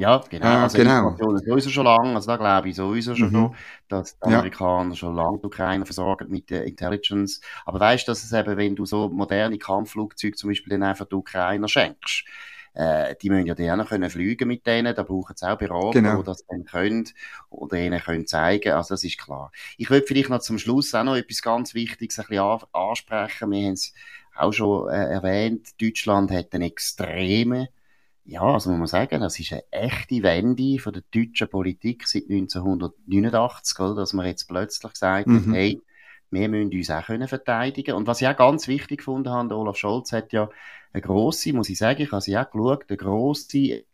Ja, 0.00 0.24
genau. 0.30 0.46
Ah, 0.46 0.62
also 0.62 0.78
genau. 0.78 1.10
Informationen 1.10 1.38
sowieso 1.40 1.68
schon 1.68 1.84
lange, 1.84 2.14
also 2.14 2.26
da 2.26 2.38
glaube 2.38 2.70
ich 2.70 2.76
sowieso 2.76 3.14
schon, 3.14 3.32
mhm. 3.32 3.54
dass 3.88 4.18
die 4.18 4.28
Amerikaner 4.28 4.90
ja. 4.90 4.96
schon 4.96 5.14
lange 5.14 5.40
die 5.40 5.46
Ukraine 5.46 5.84
versorgen 5.84 6.30
mit 6.30 6.48
der 6.48 6.64
Intelligence. 6.64 7.42
Aber 7.66 7.80
weißt 7.80 8.08
du, 8.08 8.12
dass 8.12 8.24
es 8.24 8.32
eben, 8.32 8.56
wenn 8.56 8.74
du 8.74 8.86
so 8.86 9.10
moderne 9.10 9.58
Kampfflugzeuge 9.58 10.36
zum 10.36 10.48
Beispiel 10.48 10.70
dann 10.70 10.84
einfach 10.84 11.04
die 11.04 11.16
Ukrainer 11.16 11.68
schenkst, 11.68 12.24
äh, 12.74 13.14
die 13.20 13.30
müssen 13.30 13.46
ja 13.46 13.54
dann 13.54 13.86
können 13.86 14.10
fliegen 14.10 14.48
mit 14.48 14.66
denen, 14.66 14.94
da 14.94 15.02
brauchen 15.02 15.36
sie 15.36 15.50
auch 15.50 15.58
Berater, 15.58 16.00
genau. 16.00 16.18
die 16.18 16.24
das 16.24 16.44
dann 16.46 16.64
können 16.64 17.08
oder 17.48 17.78
ihnen 17.78 18.00
können 18.00 18.26
zeigen, 18.26 18.72
also 18.72 18.94
das 18.94 19.04
ist 19.04 19.18
klar. 19.18 19.52
Ich 19.76 19.90
würde 19.90 20.06
vielleicht 20.06 20.30
noch 20.30 20.40
zum 20.40 20.58
Schluss 20.58 20.94
auch 20.94 21.04
noch 21.04 21.16
etwas 21.16 21.42
ganz 21.42 21.74
Wichtiges 21.74 22.18
ein 22.18 22.26
bisschen 22.28 22.60
ansprechen, 22.72 23.50
wir 23.50 23.66
haben 23.66 23.72
es 23.72 23.92
auch 24.36 24.52
schon 24.52 24.88
äh, 24.88 25.12
erwähnt, 25.12 25.80
Deutschland 25.80 26.30
hat 26.30 26.54
einen 26.54 26.62
extremen 26.62 27.68
ja, 28.30 28.42
also 28.42 28.70
muss 28.70 28.78
man 28.78 28.86
sagen, 28.86 29.20
das 29.22 29.40
ist 29.40 29.52
eine 29.52 29.64
echte 29.72 30.22
Wende 30.22 30.78
von 30.78 30.92
der 30.92 31.02
deutschen 31.12 31.48
Politik 31.48 32.06
seit 32.06 32.30
1989, 32.30 33.80
oder? 33.80 33.94
dass 33.96 34.12
man 34.12 34.26
jetzt 34.26 34.46
plötzlich 34.46 34.92
gesagt 34.92 35.26
mhm. 35.26 35.46
hat, 35.48 35.54
hey, 35.56 35.80
wir 36.30 36.48
müssen 36.48 36.72
uns 36.72 36.90
auch 36.90 37.04
können 37.04 37.26
verteidigen. 37.26 37.94
Und 37.94 38.06
was 38.06 38.20
ich 38.20 38.28
auch 38.28 38.36
ganz 38.36 38.68
wichtig 38.68 38.98
gefunden 38.98 39.30
habe, 39.30 39.56
Olaf 39.56 39.76
Scholz 39.76 40.12
hat 40.12 40.32
ja 40.32 40.48
eine 40.92 41.02
grosse, 41.02 41.52
muss 41.52 41.68
ich 41.68 41.78
sagen, 41.78 42.02
ich 42.02 42.12
habe 42.12 42.20
sie 42.20 42.36
auch 42.36 42.50
geschaut, 42.50 42.84
eine 42.88 42.96
grosse 42.96 43.84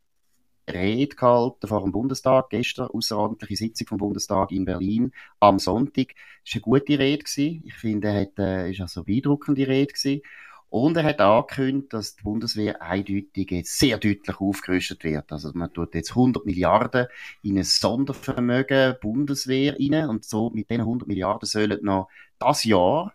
Rede 0.69 1.15
gehalten 1.15 1.69
vor 1.69 1.83
dem 1.83 1.93
Bundestag, 1.93 2.51
gestern, 2.51 2.89
außerordentliche 2.89 3.57
Sitzung 3.57 3.87
vom 3.87 3.99
Bundestag 3.99 4.51
in 4.51 4.65
Berlin 4.65 5.13
am 5.39 5.59
Sonntag. 5.59 6.15
Das 6.45 6.55
war 6.55 6.57
eine 6.57 6.63
gute 6.63 6.99
Rede 6.99 7.25
gewesen. 7.25 7.63
Ich 7.65 7.75
finde, 7.75 8.09
er 8.09 8.23
hat, 8.23 8.39
äh, 8.39 8.71
ist 8.71 8.81
also 8.81 9.05
beeindruckende 9.05 9.67
Rede 9.67 9.93
gewesen. 9.93 10.23
Und 10.69 10.97
er 10.97 11.05
hat 11.05 11.21
angekündigt, 11.21 11.93
dass 11.93 12.17
die 12.17 12.25
Bundeswehr 12.25 12.83
eindeutig 12.83 13.51
jetzt 13.51 13.79
sehr 13.79 13.99
deutlich 13.99 14.41
aufgerüstet 14.41 15.05
wird. 15.05 15.31
Also 15.31 15.53
man 15.55 15.73
tut 15.73 15.95
jetzt 15.95 16.11
100 16.11 16.45
Milliarden 16.45 17.07
in 17.43 17.57
ein 17.57 17.65
Sondervermögen 17.65 18.97
Bundeswehr 19.01 19.77
rein 19.79 20.09
und 20.09 20.25
so 20.25 20.51
mit 20.51 20.69
diesen 20.69 20.81
100 20.81 21.07
Milliarden 21.07 21.47
sollen 21.47 21.79
noch 21.85 22.09
das 22.39 22.65
Jahr 22.65 23.15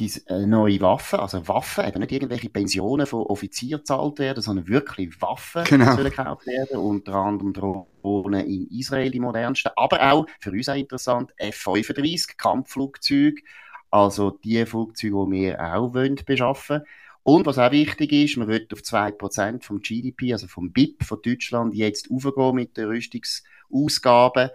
die 0.00 0.10
äh, 0.26 0.46
neue 0.46 0.80
Waffen, 0.80 1.20
also 1.20 1.46
Waffen, 1.46 1.86
eben 1.86 2.00
nicht 2.00 2.12
irgendwelche 2.12 2.48
Pensionen 2.48 3.06
von 3.06 3.22
Offizieren 3.22 3.80
gezahlt 3.80 4.18
werden, 4.18 4.42
sondern 4.42 4.66
wirklich 4.66 5.20
Waffen 5.20 5.64
genau. 5.64 5.94
sollen 5.94 6.10
gekauft 6.10 6.46
werden, 6.46 6.78
unter 6.78 7.14
anderem 7.14 7.52
Drohnen 7.52 8.46
in 8.46 8.66
Israel, 8.70 9.10
die 9.10 9.20
modernsten, 9.20 9.72
aber 9.76 10.10
auch, 10.10 10.26
für 10.40 10.50
uns 10.50 10.68
auch 10.68 10.74
interessant, 10.74 11.32
F-35 11.36 12.36
Kampfflugzeuge, 12.36 13.42
also 13.90 14.30
die 14.30 14.64
Flugzeuge, 14.64 15.26
die 15.26 15.32
wir 15.32 15.60
auch 15.60 15.94
wollen 15.94 16.16
beschaffen 16.24 16.82
und 17.22 17.44
was 17.44 17.58
auch 17.58 17.70
wichtig 17.70 18.12
ist, 18.12 18.38
man 18.38 18.48
wird 18.48 18.72
auf 18.72 18.80
2% 18.80 19.62
vom 19.62 19.80
GDP, 19.80 20.32
also 20.32 20.46
vom 20.46 20.72
BIP 20.72 21.04
von 21.04 21.20
Deutschland, 21.22 21.74
jetzt 21.74 22.10
aufgehen 22.10 22.54
mit 22.54 22.76
den 22.76 22.86
Rüstungsausgaben. 22.86 24.50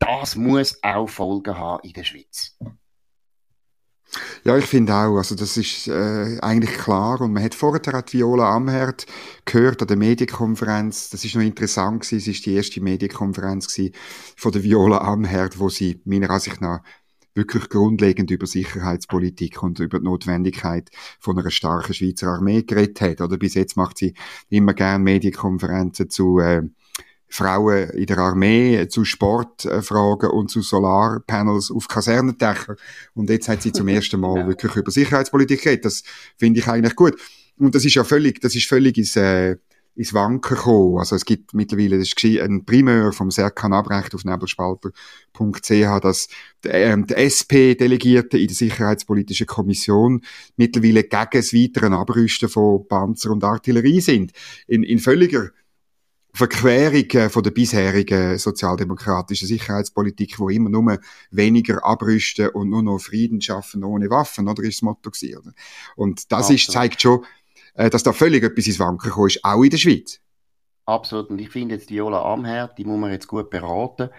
Das 0.00 0.34
muss 0.34 0.82
auch 0.82 1.08
Folgen 1.08 1.56
haben 1.56 1.86
in 1.86 1.92
der 1.92 2.04
Schweiz. 2.04 2.58
Ja, 4.44 4.56
ich 4.56 4.64
finde 4.64 4.94
auch, 4.94 5.16
also 5.16 5.34
das 5.34 5.56
ist 5.56 5.86
äh, 5.86 6.38
eigentlich 6.40 6.72
klar. 6.72 7.20
Und 7.20 7.32
man 7.32 7.42
hat 7.42 7.54
vorher 7.54 7.92
hat 7.92 8.12
Viola 8.12 8.54
Amherd 8.54 9.06
gehört 9.44 9.82
an 9.82 9.88
der 9.88 9.96
Medienkonferenz, 9.96 11.10
das 11.10 11.24
ist 11.24 11.34
noch 11.34 11.42
interessant 11.42 12.02
gewesen, 12.02 12.18
es 12.18 12.26
ist 12.26 12.46
die 12.46 12.54
erste 12.54 12.80
Medienkonferenz 12.80 13.68
gewesen 13.68 13.94
von 14.36 14.52
der 14.52 14.64
Viola 14.64 14.98
Amherd, 14.98 15.58
wo 15.58 15.68
sie 15.68 16.00
meiner 16.04 16.30
Ansicht 16.30 16.60
nach 16.60 16.80
wirklich 17.34 17.68
grundlegend 17.68 18.30
über 18.30 18.46
Sicherheitspolitik 18.46 19.62
und 19.62 19.78
über 19.78 19.98
die 19.98 20.04
Notwendigkeit 20.04 20.90
von 21.20 21.38
einer 21.38 21.50
starken 21.50 21.94
Schweizer 21.94 22.28
Armee 22.28 22.62
geredet 22.62 23.00
hat. 23.00 23.20
Oder 23.20 23.38
bis 23.38 23.54
jetzt 23.54 23.76
macht 23.76 23.98
sie 23.98 24.14
immer 24.48 24.74
gern 24.74 25.02
Medienkonferenzen 25.02 26.10
zu 26.10 26.40
äh, 26.40 26.62
Frauen 27.30 27.90
in 27.90 28.06
der 28.06 28.18
Armee, 28.18 28.88
zu 28.88 29.04
Sportfragen 29.04 30.30
und 30.30 30.50
zu 30.50 30.62
Solarpanels 30.62 31.70
auf 31.70 31.86
Kasernendächer. 31.86 32.76
Und 33.14 33.30
jetzt 33.30 33.48
hat 33.48 33.62
sie 33.62 33.72
zum 33.72 33.88
ersten 33.88 34.20
Mal 34.20 34.40
ja. 34.40 34.46
wirklich 34.48 34.74
über 34.74 34.90
Sicherheitspolitik 34.90 35.62
geredet. 35.62 35.84
Das 35.84 36.02
finde 36.36 36.60
ich 36.60 36.66
eigentlich 36.66 36.96
gut. 36.96 37.18
Und 37.58 37.74
das 37.74 37.84
ist 37.84 37.94
ja 37.94 38.04
völlig, 38.04 38.40
das 38.40 38.56
ist 38.56 38.66
völlig 38.66 38.98
ins, 38.98 39.14
äh, 39.16 39.56
ins 39.94 40.12
Wanken 40.14 40.56
gekommen. 40.56 40.98
Also 40.98 41.14
es 41.14 41.24
gibt 41.24 41.54
mittlerweile, 41.54 41.98
das 41.98 42.08
ist 42.08 42.24
ein 42.24 42.64
Primär 42.64 43.12
vom 43.12 43.30
Serkan 43.30 43.72
Abrecht 43.72 44.14
auf 44.14 44.24
nebelspalter.ch, 44.24 46.00
dass 46.00 46.28
ähm, 46.64 47.06
der 47.06 47.18
SP-Delegierte 47.18 48.38
in 48.38 48.48
der 48.48 48.56
Sicherheitspolitischen 48.56 49.46
Kommission 49.46 50.22
mittlerweile 50.56 51.04
gegen 51.04 51.28
das 51.32 51.52
weitere 51.52 51.94
Abrüsten 51.94 52.48
von 52.48 52.88
Panzer 52.88 53.30
und 53.30 53.44
Artillerie 53.44 54.00
sind. 54.00 54.32
In, 54.66 54.82
in 54.82 54.98
völliger 54.98 55.50
Verquerung 56.32 57.10
äh, 57.10 57.28
von 57.28 57.42
der 57.42 57.50
bisherigen 57.50 58.38
sozialdemokratischen 58.38 59.48
Sicherheitspolitik, 59.48 60.38
wo 60.38 60.48
immer 60.48 60.70
nur 60.70 60.98
weniger 61.30 61.84
abrüsten 61.84 62.48
und 62.50 62.70
nur 62.70 62.82
noch 62.82 62.98
Frieden 62.98 63.40
schaffen 63.40 63.84
ohne 63.84 64.10
Waffen, 64.10 64.48
oder 64.48 64.62
ist 64.62 64.78
das 64.78 64.82
Motto 64.82 65.10
gewesen, 65.10 65.38
oder? 65.38 65.52
Und 65.96 66.30
das 66.32 66.50
ist, 66.50 66.70
zeigt 66.70 67.02
schon, 67.02 67.24
äh, 67.74 67.90
dass 67.90 68.02
da 68.02 68.12
völlig 68.12 68.42
etwas 68.42 68.66
ins 68.66 68.78
Wanken 68.78 69.08
gekommen 69.08 69.28
ist, 69.28 69.44
auch 69.44 69.62
in 69.62 69.70
der 69.70 69.78
Schweiz. 69.78 70.20
Absolut. 70.86 71.30
Und 71.30 71.38
ich 71.38 71.50
finde 71.50 71.76
jetzt 71.76 71.90
Viola 71.90 72.20
Amherd, 72.32 72.76
die 72.76 72.84
muss 72.84 72.98
man 72.98 73.12
jetzt 73.12 73.28
gut 73.28 73.48
beraten. 73.48 74.10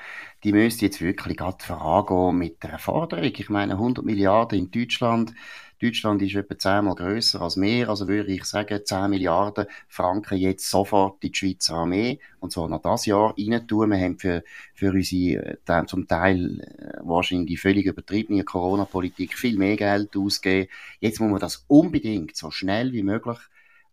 Die 0.43 0.54
müsste 0.54 0.86
jetzt 0.86 1.02
wirklich 1.02 1.38
gerade 1.38 1.63
vorangehen 1.63 2.38
mit 2.38 2.63
der 2.63 2.80
Forderung. 2.80 3.26
Ich 3.26 3.50
meine, 3.50 3.74
100 3.74 4.06
Milliarden 4.06 4.58
in 4.58 4.71
Deutschland. 4.71 5.34
Deutschland 5.82 6.22
ist 6.22 6.36
etwa 6.36 6.58
zehnmal 6.58 6.96
grösser 6.96 7.41
als 7.41 7.56
mehr. 7.56 7.89
Also 7.89 8.08
würde 8.08 8.32
ich 8.32 8.44
sagen, 8.46 8.80
10 8.84 9.10
Milliarden 9.10 9.65
Franken 9.88 10.38
jetzt 10.38 10.70
sofort 10.70 11.24
in 11.24 11.32
die 11.32 11.38
Schweizer 11.38 11.76
Armee. 11.76 12.20
Und 12.39 12.52
zwar 12.52 12.70
noch 12.70 12.84
das 12.84 13.08
Jahr 13.08 13.34
rein 13.36 13.67
tun. 13.67 13.89
Wir 13.89 13.98
haben 13.98 14.20
für, 14.20 14.44
für 14.76 14.91
unsere, 14.91 15.58
äh, 15.65 15.86
zum 15.88 16.08
Teil 16.08 16.60
äh, 16.60 17.00
wahrscheinlich 17.02 17.60
völlig 17.60 17.88
übertriebene 17.88 18.44
Corona-Politik 18.44 19.34
viel 19.34 19.58
mehr 19.58 19.76
Geld 19.76 20.15
ausgeben. 20.15 20.70
Jetzt 21.00 21.20
muss 21.20 21.32
man 21.32 21.39
das 21.39 21.65
unbedingt 21.67 22.36
so 22.36 22.52
schnell 22.52 22.91
wie 22.94 23.04
möglich 23.04 23.39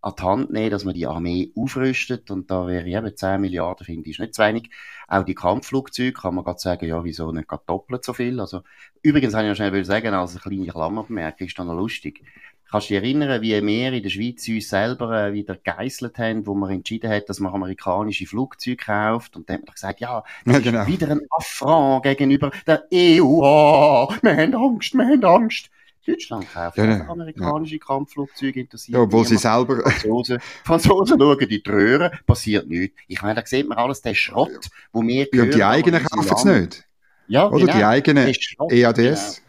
an 0.00 0.14
die 0.18 0.22
Hand 0.22 0.50
nehmen, 0.50 0.70
dass 0.70 0.84
man 0.84 0.94
die 0.94 1.06
Armee 1.06 1.52
aufrüstet. 1.56 2.30
Und 2.30 2.50
da 2.50 2.66
wäre 2.66 2.86
eben 2.86 3.16
10 3.16 3.40
Milliarden, 3.40 3.84
finde 3.84 4.08
ich, 4.08 4.18
nicht 4.18 4.34
zu 4.34 4.42
wenig. 4.42 4.70
Auch 5.08 5.24
die 5.24 5.34
Kampfflugzeuge 5.34 6.12
kann 6.12 6.34
man 6.34 6.44
gerade 6.44 6.60
sagen, 6.60 6.86
ja, 6.86 7.02
wieso 7.02 7.32
nicht 7.32 7.48
gerade 7.48 7.64
doppelt 7.66 8.04
so 8.04 8.12
viel? 8.12 8.40
Also, 8.40 8.62
übrigens 9.02 9.34
habe 9.34 9.44
ich 9.44 9.50
noch 9.50 9.56
schnell 9.56 9.84
sagen, 9.84 10.14
als 10.14 10.32
eine 10.32 10.40
kleine 10.40 10.66
Klammerbemerkung, 10.72 11.46
ist 11.46 11.58
dann 11.58 11.66
noch 11.66 11.74
lustig. 11.74 12.22
Kannst 12.70 12.90
du 12.90 12.94
dich 12.94 13.02
erinnern, 13.02 13.40
wie 13.40 13.66
wir 13.66 13.92
in 13.94 14.02
der 14.02 14.10
Schweiz 14.10 14.46
uns 14.46 14.68
selber 14.68 15.28
äh, 15.28 15.32
wieder 15.32 15.56
geißelt 15.56 16.18
haben, 16.18 16.46
wo 16.46 16.54
man 16.54 16.70
entschieden 16.70 17.10
hat, 17.10 17.30
dass 17.30 17.40
man 17.40 17.54
amerikanische 17.54 18.26
Flugzeuge 18.26 18.76
kauft? 18.76 19.36
Und 19.36 19.48
dann 19.48 19.56
hat 19.56 19.66
man 19.66 19.72
gesagt, 19.72 20.00
ja, 20.00 20.22
das 20.44 20.54
ja, 20.54 20.60
genau. 20.60 20.82
ist 20.82 20.88
wieder 20.88 21.10
ein 21.10 21.22
Affront 21.30 22.02
gegenüber 22.02 22.50
der 22.66 22.84
EU. 22.92 23.40
Oh, 23.42 24.12
wir 24.20 24.36
haben 24.36 24.54
Angst, 24.54 24.92
wir 24.92 25.06
haben 25.06 25.24
Angst. 25.24 25.70
Deutschland 26.08 26.52
kauft 26.52 26.78
ja, 26.78 26.84
ja, 26.84 27.08
amerikanische 27.08 27.74
ja. 27.74 27.80
Kampfflugzeuge 27.84 28.60
interessiert. 28.60 28.96
Ja, 28.96 29.02
obwohl 29.02 29.26
sie 29.26 29.36
selber. 29.36 29.82
Franzosen, 29.82 30.38
Franzosen 30.64 31.18
schauen 31.18 31.48
die 31.48 31.62
Röhren, 31.66 32.10
passiert 32.26 32.66
nichts. 32.68 32.96
Ich 33.08 33.20
meine, 33.20 33.34
da 33.34 33.46
sieht 33.46 33.68
man 33.68 33.78
alles, 33.78 34.00
der 34.00 34.14
Schrott, 34.14 34.68
wo 34.92 35.02
wir 35.02 35.28
Ja, 35.32 35.42
und 35.42 35.54
die 35.54 35.64
eigenen 35.64 36.02
kaufen 36.04 36.34
es 36.34 36.44
nicht. 36.44 36.84
Ja, 37.28 37.48
Oder 37.48 37.66
genau. 37.66 37.76
die 37.76 37.84
eigenen 37.84 38.34
EADS. 38.70 39.42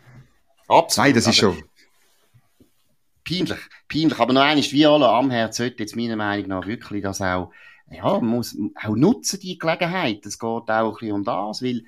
Genau. 0.68 0.80
Absolut. 0.80 1.06
Nein, 1.06 1.16
das 1.16 1.24
ist 1.24 1.28
also, 1.28 1.54
schon. 1.54 1.64
Peinlich, 3.24 3.60
peinlich. 3.88 4.20
Aber 4.20 4.34
noch 4.34 4.42
eines, 4.42 4.72
wie 4.74 4.86
alle 4.86 5.08
am 5.08 5.32
Herz 5.32 5.58
sollte 5.58 5.84
jetzt 5.84 5.96
meiner 5.96 6.16
Meinung 6.16 6.48
nach 6.48 6.68
wirklich 6.68 7.04
das 7.04 7.22
auch, 7.22 7.52
ja, 7.90 8.20
muss 8.20 8.56
auch 8.84 8.96
nutzen, 8.96 9.40
die 9.40 9.58
Gelegenheit. 9.58 10.26
Es 10.26 10.38
geht 10.38 10.48
auch 10.48 10.68
ein 10.68 10.92
bisschen 10.92 11.12
um 11.14 11.24
das, 11.24 11.64
weil 11.64 11.84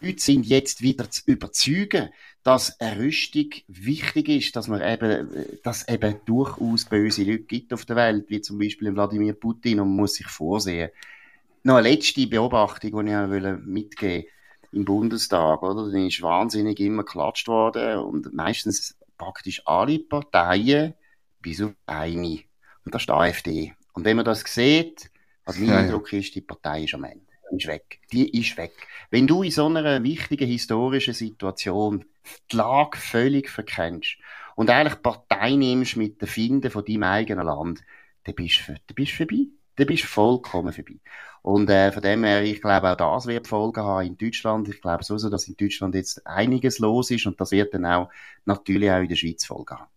Leute 0.00 0.20
sind 0.20 0.46
jetzt 0.46 0.80
wieder 0.80 1.10
zu 1.10 1.22
überzeugen, 1.26 2.08
dass 2.42 2.80
eine 2.80 3.00
Rüstung 3.00 3.50
wichtig 3.66 4.28
ist, 4.28 4.56
dass 4.56 4.68
man 4.68 4.80
eben, 4.80 5.28
dass 5.62 5.86
eben 5.88 6.16
durchaus 6.24 6.84
böse 6.84 7.24
Leute 7.24 7.44
gibt 7.44 7.72
auf 7.72 7.84
der 7.84 7.96
Welt, 7.96 8.26
wie 8.28 8.40
zum 8.40 8.58
Beispiel 8.58 8.94
Wladimir 8.94 9.34
Putin, 9.34 9.80
und 9.80 9.88
man 9.88 9.96
muss 9.96 10.14
sich 10.14 10.26
vorsehen. 10.26 10.90
Noch 11.64 11.76
eine 11.76 11.90
letzte 11.90 12.26
Beobachtung, 12.26 13.04
die 13.04 13.12
ich 13.12 13.66
mitgeben 13.66 14.24
wollte 14.24 14.28
im 14.72 14.84
Bundestag, 14.84 15.62
oder? 15.62 15.90
Dann 15.90 16.06
ist 16.06 16.22
wahnsinnig 16.22 16.78
immer 16.80 17.04
geklatscht 17.04 17.48
worden 17.48 17.98
und 17.98 18.32
meistens 18.32 18.96
praktisch 19.16 19.62
alle 19.66 19.98
Parteien 19.98 20.94
bis 21.40 21.60
auf 21.62 21.72
eine. 21.86 22.40
Und 22.84 22.94
das 22.94 23.02
ist 23.02 23.08
die 23.08 23.12
AfD. 23.12 23.74
Und 23.92 24.04
wenn 24.04 24.16
man 24.16 24.24
das 24.24 24.40
sieht, 24.40 25.10
also 25.44 25.60
mein 25.60 25.70
ja, 25.70 25.78
Eindruck 25.78 26.12
ist, 26.12 26.34
die 26.34 26.40
Partei 26.40 26.84
ist 26.84 26.94
am 26.94 27.04
Ende. 27.04 27.26
ist 27.50 27.66
weg. 27.66 28.00
Die 28.12 28.38
ist 28.38 28.56
weg. 28.56 28.72
Wenn 29.10 29.26
du 29.26 29.42
in 29.42 29.50
so 29.50 29.66
einer 29.66 30.02
wichtigen 30.02 30.46
historischen 30.46 31.14
Situation 31.14 32.04
die 32.50 32.56
Lage 32.56 32.98
völlig 32.98 33.50
verkennst 33.50 34.16
und 34.56 34.70
eigentlich 34.70 35.02
Partei 35.02 35.54
nimmst 35.54 35.96
mit 35.96 36.20
den 36.20 36.28
Finden 36.28 36.70
von 36.70 36.84
deinem 36.84 37.04
eigenen 37.04 37.46
Land, 37.46 37.80
dann 38.24 38.34
bist 38.34 38.60
du, 38.66 38.72
dann 38.72 38.94
bist 38.94 39.12
du 39.12 39.16
vorbei. 39.16 39.46
Dann 39.76 39.86
bist 39.86 40.02
du 40.02 40.08
vollkommen 40.08 40.72
vorbei. 40.72 40.96
Und 41.42 41.70
äh, 41.70 41.92
von 41.92 42.02
dem 42.02 42.24
her, 42.24 42.42
ich 42.42 42.60
glaube, 42.60 42.90
auch 42.90 42.96
das 42.96 43.26
wird 43.26 43.46
Folgen 43.46 43.82
haben 43.82 44.06
in 44.06 44.18
Deutschland. 44.18 44.68
Ich 44.68 44.80
glaube 44.80 45.04
sowieso, 45.04 45.30
dass 45.30 45.46
in 45.46 45.56
Deutschland 45.56 45.94
jetzt 45.94 46.26
einiges 46.26 46.80
los 46.80 47.10
ist 47.12 47.26
und 47.26 47.40
das 47.40 47.52
wird 47.52 47.72
dann 47.74 47.86
auch 47.86 48.10
natürlich 48.44 48.90
auch 48.90 48.98
in 48.98 49.08
der 49.08 49.16
Schweiz 49.16 49.44
Folgen 49.44 49.78
haben. 49.78 49.90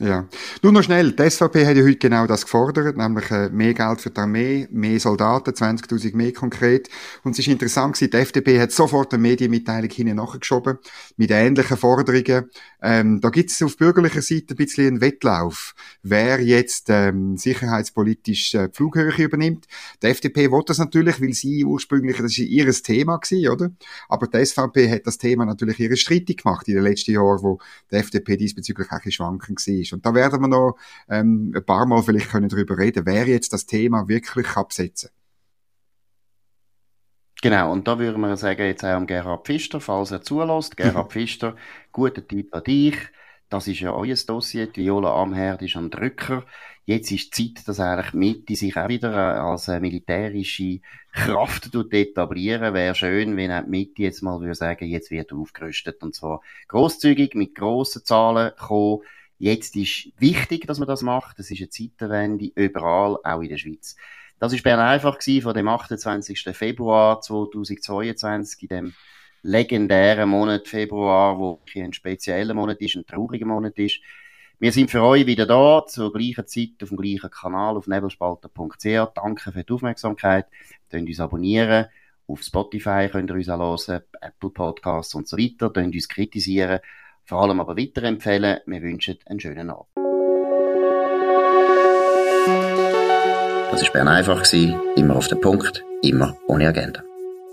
Ja. 0.00 0.28
Nur 0.60 0.72
noch 0.72 0.82
schnell, 0.82 1.12
die 1.12 1.30
SVP 1.30 1.64
hat 1.64 1.76
ja 1.76 1.84
heute 1.84 1.98
genau 1.98 2.26
das 2.26 2.42
gefordert, 2.42 2.96
nämlich 2.96 3.30
äh, 3.30 3.48
mehr 3.50 3.74
Geld 3.74 4.00
für 4.00 4.10
die 4.10 4.18
Armee, 4.18 4.66
mehr 4.72 4.98
Soldaten, 4.98 5.50
20.000 5.52 6.16
mehr 6.16 6.32
konkret. 6.32 6.88
Und 7.22 7.32
es 7.32 7.38
ist 7.38 7.46
interessant 7.46 7.94
gewesen, 7.94 8.10
die 8.10 8.16
FDP 8.16 8.60
hat 8.60 8.72
sofort 8.72 9.14
eine 9.14 9.22
Medienmitteilung 9.22 9.88
hinten 9.88 10.16
nachgeschoben, 10.16 10.78
mit 11.16 11.30
ähnlichen 11.30 11.76
Forderungen. 11.76 12.50
Ähm, 12.82 13.20
da 13.20 13.30
gibt 13.30 13.52
es 13.52 13.62
auf 13.62 13.76
bürgerlicher 13.76 14.20
Seite 14.20 14.54
ein 14.54 14.56
bisschen 14.56 14.86
einen 14.88 15.00
Wettlauf, 15.00 15.76
wer 16.02 16.40
jetzt 16.40 16.86
ähm, 16.88 17.36
sicherheitspolitisch 17.36 18.52
äh, 18.56 18.70
die 18.70 18.76
Flughöhe 18.76 19.14
übernimmt. 19.16 19.66
Die 20.02 20.08
FDP 20.08 20.50
wollte 20.50 20.72
das 20.72 20.78
natürlich, 20.78 21.20
weil 21.20 21.34
sie 21.34 21.64
ursprünglich, 21.64 22.16
das 22.16 22.32
ist 22.32 22.38
ihr 22.38 22.72
Thema 22.72 23.18
gewesen, 23.18 23.48
oder? 23.48 23.70
Aber 24.08 24.26
die 24.26 24.44
SVP 24.44 24.90
hat 24.90 25.06
das 25.06 25.18
Thema 25.18 25.46
natürlich 25.46 25.78
ihre 25.78 25.96
streitig 25.96 26.42
gemacht 26.42 26.66
in 26.66 26.74
den 26.74 26.82
letzten 26.82 27.12
Jahren, 27.12 27.44
wo 27.44 27.60
die 27.92 27.96
FDP 27.96 28.36
diesbezüglich 28.36 28.90
auch 28.90 29.04
ein 29.04 29.12
schwanken 29.12 29.54
war 29.54 29.83
ist. 29.84 29.92
Und 29.92 30.04
da 30.04 30.14
werden 30.14 30.40
wir 30.40 30.48
noch 30.48 30.76
ähm, 31.08 31.52
ein 31.54 31.64
paar 31.64 31.86
Mal 31.86 32.02
vielleicht 32.02 32.30
können 32.30 32.48
darüber 32.48 32.76
reden, 32.76 33.06
wer 33.06 33.26
jetzt 33.26 33.52
das 33.52 33.66
Thema 33.66 34.08
wirklich 34.08 34.56
absetzen 34.56 35.10
Genau, 37.44 37.72
und 37.72 37.86
da 37.86 37.98
würde 37.98 38.16
man 38.16 38.38
sagen, 38.38 38.64
jetzt 38.64 38.84
auch 38.84 38.96
an 38.96 39.06
Gerhard 39.06 39.46
Pfister, 39.46 39.78
falls 39.78 40.10
er 40.10 40.22
zulässt. 40.22 40.76
Gerhard 40.78 41.12
Pfister, 41.12 41.56
guter 41.92 42.26
Tipp 42.26 42.54
an 42.54 42.64
dich. 42.64 42.96
Das 43.50 43.68
ist 43.68 43.80
ja 43.80 43.92
euer 43.92 44.16
Dossier. 44.16 44.66
Die 44.66 44.84
Viola 44.84 45.12
Amherd 45.14 45.60
ist 45.60 45.76
am 45.76 45.90
Drücker. 45.90 46.46
Jetzt 46.86 47.12
ist 47.12 47.36
die 47.36 47.52
Zeit, 47.52 47.68
dass 47.68 47.80
eigentlich 47.80 48.14
Mitte 48.14 48.56
sich 48.56 48.74
auch 48.78 48.88
wieder 48.88 49.12
äh, 49.12 49.38
als 49.40 49.68
äh, 49.68 49.78
militärische 49.78 50.80
Kraft 51.12 51.74
etablieren. 51.74 52.72
Wäre 52.72 52.94
schön, 52.94 53.36
wenn 53.36 53.52
auch 53.52 53.64
die 53.64 53.70
Mitte 53.70 54.02
jetzt 54.02 54.22
mal 54.22 54.40
würde 54.40 54.54
sagen, 54.54 54.88
jetzt 54.88 55.10
wird 55.10 55.30
aufgerüstet. 55.34 56.02
Und 56.02 56.14
zwar 56.14 56.40
großzügig 56.68 57.34
mit 57.34 57.54
grossen 57.54 58.06
Zahlen 58.06 58.52
kommen 58.58 59.00
Jetzt 59.38 59.76
ist 59.76 60.12
wichtig, 60.18 60.66
dass 60.66 60.78
man 60.78 60.88
das 60.88 61.02
macht. 61.02 61.38
Das 61.38 61.50
ist 61.50 61.58
eine 61.58 61.68
Zeitenwende 61.68 62.50
überall, 62.54 63.18
auch 63.22 63.40
in 63.40 63.48
der 63.48 63.58
Schweiz. 63.58 63.96
Das 64.38 64.52
ist 64.52 64.62
Bern 64.62 64.80
einfach 64.80 65.18
gewesen, 65.18 65.42
von 65.42 65.54
dem 65.54 65.68
28. 65.68 66.44
Februar 66.52 67.20
2022, 67.20 68.62
in 68.62 68.68
dem 68.68 68.94
legendären 69.42 70.28
Monat 70.28 70.68
Februar, 70.68 71.38
wo 71.38 71.60
ein 71.76 71.92
spezieller 71.92 72.54
Monat 72.54 72.80
ist, 72.80 72.96
ein 72.96 73.06
trauriger 73.06 73.46
Monat 73.46 73.78
ist. 73.78 74.00
Wir 74.58 74.72
sind 74.72 74.90
für 74.90 75.02
euch 75.02 75.26
wieder 75.26 75.46
da, 75.46 75.84
zur 75.86 76.12
gleichen 76.12 76.46
Zeit, 76.46 76.82
auf 76.82 76.88
dem 76.88 76.96
gleichen 76.96 77.30
Kanal, 77.30 77.76
auf 77.76 77.86
nebelspalter.ch. 77.86 79.12
Danke 79.14 79.52
für 79.52 79.64
die 79.64 79.72
Aufmerksamkeit. 79.72 80.46
Könnt 80.90 81.08
uns 81.08 81.20
abonnieren. 81.20 81.86
Auf 82.26 82.42
Spotify 82.42 83.08
könnt 83.10 83.30
ihr 83.30 83.34
uns 83.34 83.48
auch 83.48 83.86
hören, 83.86 84.02
Apple 84.20 84.50
Podcasts 84.50 85.14
und 85.14 85.28
so 85.28 85.36
weiter. 85.36 85.70
Könnt 85.70 85.94
uns 85.94 86.08
kritisieren 86.08 86.80
vor 87.24 87.42
allem 87.42 87.60
aber 87.60 87.76
weiterempfehlen. 87.76 88.60
Wir 88.66 88.82
wünschen 88.82 89.18
einen 89.26 89.40
schönen 89.40 89.70
Abend. 89.70 89.86
Das 93.70 93.82
war 93.82 93.92
Bern 93.92 94.08
einfach, 94.08 94.44
immer 94.96 95.16
auf 95.16 95.28
den 95.28 95.40
Punkt, 95.40 95.84
immer 96.02 96.36
ohne 96.46 96.68
Agenda. 96.68 97.02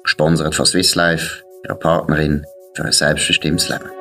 Gesponsert 0.03 0.53
von 0.53 0.65
Swiss 0.65 0.95
Life, 0.95 1.43
ihrer 1.63 1.75
Partnerin 1.75 2.45
für 2.75 2.85
ein 2.85 2.91
selbstbestimmtes 2.91 3.69
Leben. 3.69 4.00